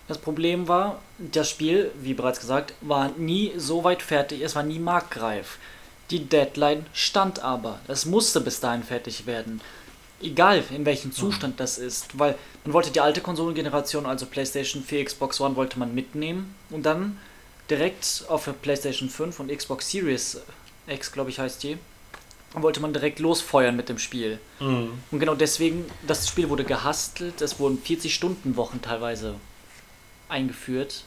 Das 0.07 0.19
Problem 0.19 0.69
war, 0.69 1.01
das 1.19 1.49
Spiel, 1.49 1.91
wie 2.01 2.15
bereits 2.15 2.41
gesagt, 2.41 2.75
war 2.83 3.11
nie 3.17 3.53
so 3.57 3.85
weit 3.85 4.03
fertig, 4.03 4.43
es 4.43 4.55
war 4.55 4.63
nie 4.63 4.79
marktreif. 4.79 5.59
Die 6.11 6.27
Deadline 6.27 6.85
stand 6.93 7.43
aber. 7.43 7.81
Es 7.89 8.05
musste 8.05 8.41
bis 8.43 8.61
dahin 8.61 8.83
fertig 8.83 9.27
werden. 9.27 9.63
egal 10.23 10.63
in 10.71 10.87
welchem 10.87 11.13
Zustand 11.13 11.61
das 11.61 11.79
ist, 11.79 12.19
weil 12.19 12.37
man 12.65 12.73
wollte 12.73 12.91
die 12.91 13.01
alte 13.01 13.21
Konsolengeneration, 13.21 14.07
also 14.07 14.27
PlayStation 14.27 14.83
4, 14.83 15.05
Xbox 15.05 15.41
One, 15.41 15.57
wollte 15.57 15.79
man 15.79 15.95
mitnehmen 15.95 16.55
und 16.71 16.85
dann 16.85 17.19
direkt 17.71 18.25
auf 18.29 18.49
PlayStation 18.63 19.09
5 19.09 19.41
und 19.41 19.55
Xbox 19.55 19.91
Series 19.91 20.41
X, 20.87 21.13
glaube 21.13 21.31
ich, 21.31 21.39
heißt 21.39 21.63
die, 21.63 21.79
wollte 22.53 22.81
man 22.81 22.93
direkt 22.93 23.19
losfeuern 23.19 23.77
mit 23.77 23.89
dem 23.89 23.99
Spiel. 23.99 24.39
Mhm. 24.61 24.93
Und 25.11 25.21
genau 25.21 25.35
deswegen, 25.35 25.87
das 26.07 26.29
Spiel 26.29 26.49
wurde 26.49 26.65
gehastelt, 26.65 27.41
es 27.41 27.59
wurden 27.59 27.83
40-Stunden-Wochen 27.83 28.83
teilweise 28.83 29.35
eingeführt. 30.29 31.05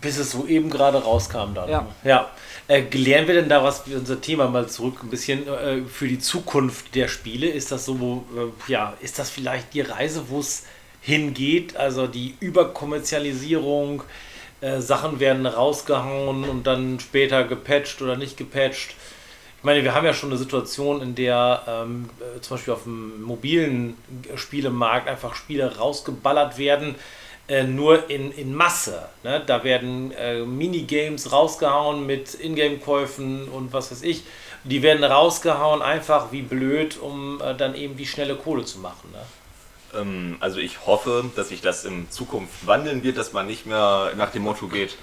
Bis 0.00 0.16
es 0.16 0.30
so 0.30 0.46
eben 0.46 0.70
gerade 0.70 1.02
rauskam 1.02 1.54
dann. 1.54 1.68
Ja. 1.68 1.86
ja. 2.04 2.30
Äh, 2.68 2.84
lernen 2.92 3.28
wir 3.28 3.34
denn 3.34 3.50
da 3.50 3.62
was, 3.62 3.82
unser 3.86 4.20
Thema 4.20 4.48
mal 4.48 4.66
zurück, 4.66 5.00
ein 5.02 5.10
bisschen 5.10 5.46
äh, 5.46 5.82
für 5.82 6.08
die 6.08 6.18
Zukunft 6.18 6.94
der 6.94 7.08
Spiele? 7.08 7.48
Ist 7.48 7.70
das 7.70 7.84
so, 7.84 8.24
äh, 8.34 8.72
ja, 8.72 8.94
ist 9.00 9.18
das 9.18 9.28
vielleicht 9.28 9.74
die 9.74 9.82
Reise, 9.82 10.30
wo 10.30 10.40
es 10.40 10.64
hingeht? 11.02 11.76
Also 11.76 12.06
die 12.06 12.34
Überkommerzialisierung, 12.40 14.02
äh, 14.64 14.80
Sachen 14.80 15.20
werden 15.20 15.44
rausgehauen 15.44 16.44
und 16.44 16.66
dann 16.66 16.98
später 16.98 17.44
gepatcht 17.44 18.00
oder 18.00 18.16
nicht 18.16 18.38
gepatcht. 18.38 18.94
Ich 19.58 19.64
meine, 19.64 19.84
wir 19.84 19.94
haben 19.94 20.06
ja 20.06 20.14
schon 20.14 20.30
eine 20.30 20.38
Situation, 20.38 21.02
in 21.02 21.14
der 21.14 21.62
ähm, 21.68 22.08
äh, 22.20 22.40
zum 22.40 22.56
Beispiel 22.56 22.72
auf 22.72 22.84
dem 22.84 23.22
mobilen 23.22 23.96
Spielemarkt 24.36 25.08
einfach 25.08 25.34
Spiele 25.34 25.76
rausgeballert 25.76 26.56
werden, 26.56 26.94
äh, 27.48 27.64
nur 27.64 28.08
in, 28.10 28.32
in 28.32 28.54
Masse. 28.54 29.08
Ne? 29.22 29.42
Da 29.46 29.64
werden 29.64 30.12
äh, 30.12 30.40
Minigames 30.40 31.30
rausgehauen 31.32 32.06
mit 32.06 32.34
Ingame-Käufen 32.34 33.48
und 33.48 33.72
was 33.72 33.90
weiß 33.90 34.02
ich. 34.02 34.24
Die 34.64 34.82
werden 34.82 35.04
rausgehauen 35.04 35.82
einfach 35.82 36.32
wie 36.32 36.42
blöd, 36.42 36.98
um 36.98 37.40
äh, 37.42 37.54
dann 37.54 37.74
eben 37.74 37.96
die 37.96 38.06
schnelle 38.06 38.36
Kohle 38.36 38.64
zu 38.64 38.78
machen. 38.78 39.10
Ne? 39.12 40.00
Ähm, 40.00 40.36
also 40.40 40.58
ich 40.58 40.86
hoffe, 40.86 41.24
dass 41.36 41.50
sich 41.50 41.60
das 41.60 41.84
in 41.84 42.10
Zukunft 42.10 42.66
wandeln 42.66 43.02
wird, 43.02 43.18
dass 43.18 43.32
man 43.32 43.46
nicht 43.46 43.66
mehr 43.66 44.12
nach 44.16 44.30
dem 44.30 44.42
Motto 44.42 44.68
geht, 44.68 44.96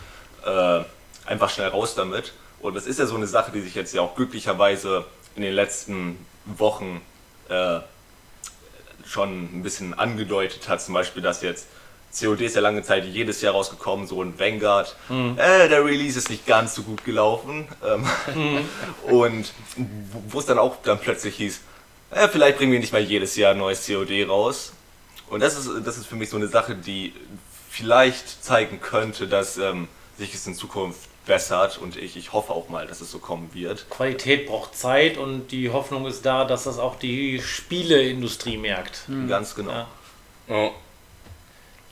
äh, 0.46 0.80
einfach 1.26 1.50
schnell 1.50 1.70
raus 1.70 1.94
damit. 1.96 2.34
Und 2.60 2.76
das 2.76 2.88
ist 2.88 3.00
ja 3.00 3.06
so 3.06 3.16
eine 3.16 3.28
Sache, 3.28 3.52
die 3.52 3.62
sich 3.62 3.76
jetzt 3.76 3.94
ja 3.94 4.02
auch 4.02 4.16
glücklicherweise 4.16 5.06
in 5.36 5.44
den 5.44 5.54
letzten 5.54 6.26
Wochen 6.46 7.02
äh, 7.50 7.80
schon 9.06 9.60
ein 9.60 9.64
bisschen 9.64 9.94
angedeutet 9.94 10.68
hat. 10.68 10.82
Zum 10.82 10.94
Beispiel, 10.94 11.22
dass 11.22 11.42
jetzt 11.42 11.68
COD 12.18 12.42
ist 12.42 12.56
ja 12.56 12.62
lange 12.62 12.84
Zeit 12.84 13.06
jedes 13.06 13.42
Jahr 13.42 13.54
rausgekommen, 13.54 14.06
so 14.06 14.22
ein 14.22 14.38
Vanguard. 14.38 14.96
Äh, 15.10 15.70
der 15.70 15.86
Release 15.86 16.18
ist 16.18 16.30
nicht 16.30 16.46
ganz 16.46 16.76
so 16.76 16.84
gut 16.84 17.06
gelaufen. 17.06 17.68
Ähm, 17.86 18.06
Und 19.04 19.54
wo 20.28 20.40
es 20.40 20.46
dann 20.46 20.60
auch 20.60 20.78
dann 20.84 21.00
plötzlich 21.00 21.36
hieß, 21.36 21.62
äh, 22.12 22.28
vielleicht 22.28 22.58
bringen 22.58 22.74
wir 22.74 22.80
nicht 22.80 22.94
mal 22.94 23.02
jedes 23.02 23.36
Jahr 23.36 23.52
ein 23.52 23.58
neues 23.58 23.88
COD 23.88 24.28
raus. 24.28 24.74
Und 25.30 25.40
das 25.42 25.58
ist, 25.58 25.70
das 25.86 25.98
ist 25.98 26.08
für 26.08 26.18
mich 26.18 26.30
so 26.30 26.36
eine 26.38 26.48
Sache, 26.48 26.76
die 26.76 27.14
vielleicht 27.70 28.44
zeigen 28.44 28.82
könnte, 28.82 29.28
dass 29.28 29.58
ähm, 29.58 29.88
sich 30.18 30.34
es 30.34 30.46
in 30.46 30.54
Zukunft 30.54 31.00
bessert. 31.26 31.78
Und 31.78 31.96
ich, 31.96 32.18
ich 32.18 32.34
hoffe 32.34 32.52
auch 32.52 32.68
mal, 32.68 32.86
dass 32.86 33.00
es 33.00 33.12
so 33.12 33.20
kommen 33.20 33.50
wird. 33.54 33.90
Qualität 33.90 34.48
braucht 34.48 34.76
Zeit 34.78 35.18
und 35.18 35.48
die 35.52 35.70
Hoffnung 35.70 36.06
ist 36.06 36.26
da, 36.26 36.44
dass 36.44 36.66
das 36.66 36.80
auch 36.80 37.00
die 37.00 37.42
Spieleindustrie 37.42 38.58
merkt. 38.58 39.04
Ganz 39.30 39.56
genau. 39.56 39.72
Ja. 39.72 39.88
Ja. 40.50 40.72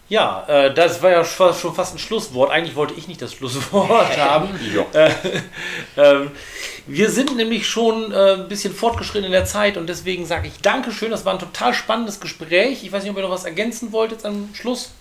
Ja, 0.10 0.44
äh, 0.48 0.74
das 0.74 1.02
war 1.04 1.12
ja 1.12 1.24
schon 1.24 1.76
fast 1.76 1.96
ein 1.96 2.00
Schlusswort. 2.00 2.52
Eigentlich 2.52 2.76
wollte 2.76 2.96
ich 2.96 3.08
nicht 3.08 3.22
das 3.22 3.34
Schlusswort 3.34 4.18
haben. 4.18 4.50
Äh, 4.94 5.12
ähm, 5.98 6.32
wir 6.88 7.12
sind 7.12 7.36
nämlich 7.36 7.68
schon 7.68 8.12
äh, 8.12 8.34
ein 8.34 8.48
bisschen 8.48 8.74
fortgeschritten 8.74 9.26
in 9.26 9.32
der 9.32 9.46
Zeit 9.46 9.78
und 9.78 9.88
deswegen 9.88 10.26
sage 10.26 10.48
ich 10.48 10.60
Dankeschön. 10.62 11.12
Das 11.12 11.26
war 11.26 11.34
ein 11.34 11.40
total 11.40 11.76
spannendes 11.76 12.20
Gespräch. 12.20 12.84
Ich 12.84 12.92
weiß 12.92 13.04
nicht, 13.04 13.12
ob 13.12 13.18
ihr 13.18 13.24
noch 13.24 13.30
was 13.30 13.46
ergänzen 13.46 13.92
wollt 13.92 14.12
jetzt 14.12 14.26
am 14.26 14.50
Schluss. 14.54 14.92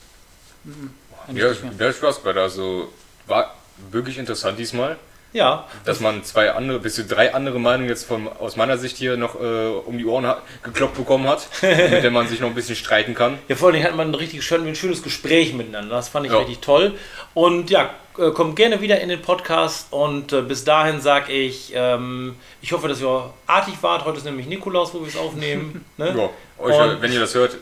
Eigentlich 1.26 1.42
Ja, 1.42 1.70
der 1.70 1.92
Spaß 1.92 2.18
bei 2.20 2.34
Also 2.34 2.92
war 3.26 3.54
wirklich 3.90 4.18
interessant 4.18 4.58
diesmal, 4.58 4.98
Ja, 5.34 5.66
dass 5.84 6.00
man 6.00 6.24
zwei 6.24 6.52
andere, 6.52 6.78
bis 6.78 6.94
zu 6.94 7.04
drei 7.04 7.34
andere 7.34 7.58
Meinungen 7.60 7.88
jetzt 7.88 8.04
von, 8.04 8.28
aus 8.28 8.56
meiner 8.56 8.78
Sicht 8.78 8.96
hier 8.96 9.16
noch 9.18 9.38
äh, 9.38 9.68
um 9.84 9.98
die 9.98 10.06
Ohren 10.06 10.26
hat, 10.26 10.42
gekloppt 10.62 10.96
bekommen 10.96 11.28
hat, 11.28 11.46
mit 11.62 12.02
der 12.02 12.10
man 12.10 12.26
sich 12.26 12.40
noch 12.40 12.48
ein 12.48 12.54
bisschen 12.54 12.76
streiten 12.76 13.14
kann. 13.14 13.38
ja, 13.48 13.54
vor 13.54 13.68
allem 13.70 13.82
hat 13.82 13.94
man 13.94 14.08
ein 14.10 14.14
richtig 14.14 14.42
schön, 14.42 14.66
ein 14.66 14.74
schönes 14.74 15.02
Gespräch 15.02 15.52
miteinander. 15.52 15.96
Das 15.96 16.08
fand 16.08 16.24
ich 16.26 16.32
Ja. 16.32 16.38
richtig 16.38 16.60
toll. 16.60 16.94
Und 17.34 17.68
ja, 17.68 17.90
äh, 18.18 18.30
kommt 18.30 18.56
gerne 18.56 18.80
wieder 18.80 19.00
in 19.00 19.10
den 19.10 19.20
Podcast 19.20 19.88
und 19.92 20.32
äh, 20.32 20.40
bis 20.42 20.64
dahin 20.64 21.00
sage 21.02 21.30
ich, 21.32 21.72
ähm, 21.74 22.34
ich 22.62 22.72
hoffe, 22.72 22.88
dass 22.88 23.00
ihr 23.02 23.30
artig 23.46 23.74
wart. 23.82 24.06
Heute 24.06 24.16
ist 24.18 24.24
nämlich 24.24 24.46
Nikolaus, 24.46 24.94
wo 24.94 25.00
wir 25.00 25.08
es 25.08 25.16
aufnehmen. 25.16 25.84
Ne? 25.98 26.14
Ja, 26.16 26.64
euch, 26.64 26.74
äh, 26.74 27.02
wenn 27.02 27.12
ihr 27.12 27.20
das 27.20 27.34
hört, 27.34 27.56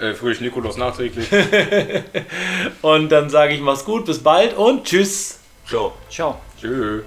äh, 0.00 0.14
fröhlich 0.14 0.40
Nikolaus 0.40 0.76
nachträglich. 0.78 1.26
Und 2.82 3.10
dann 3.10 3.28
sage 3.30 3.54
ich, 3.54 3.60
mach's 3.60 3.84
gut, 3.84 4.06
bis 4.06 4.20
bald 4.22 4.56
und 4.56 4.84
tschüss. 4.84 5.38
Ciao. 5.68 5.92
Ciao. 6.08 6.40
Tschüss. 6.58 7.04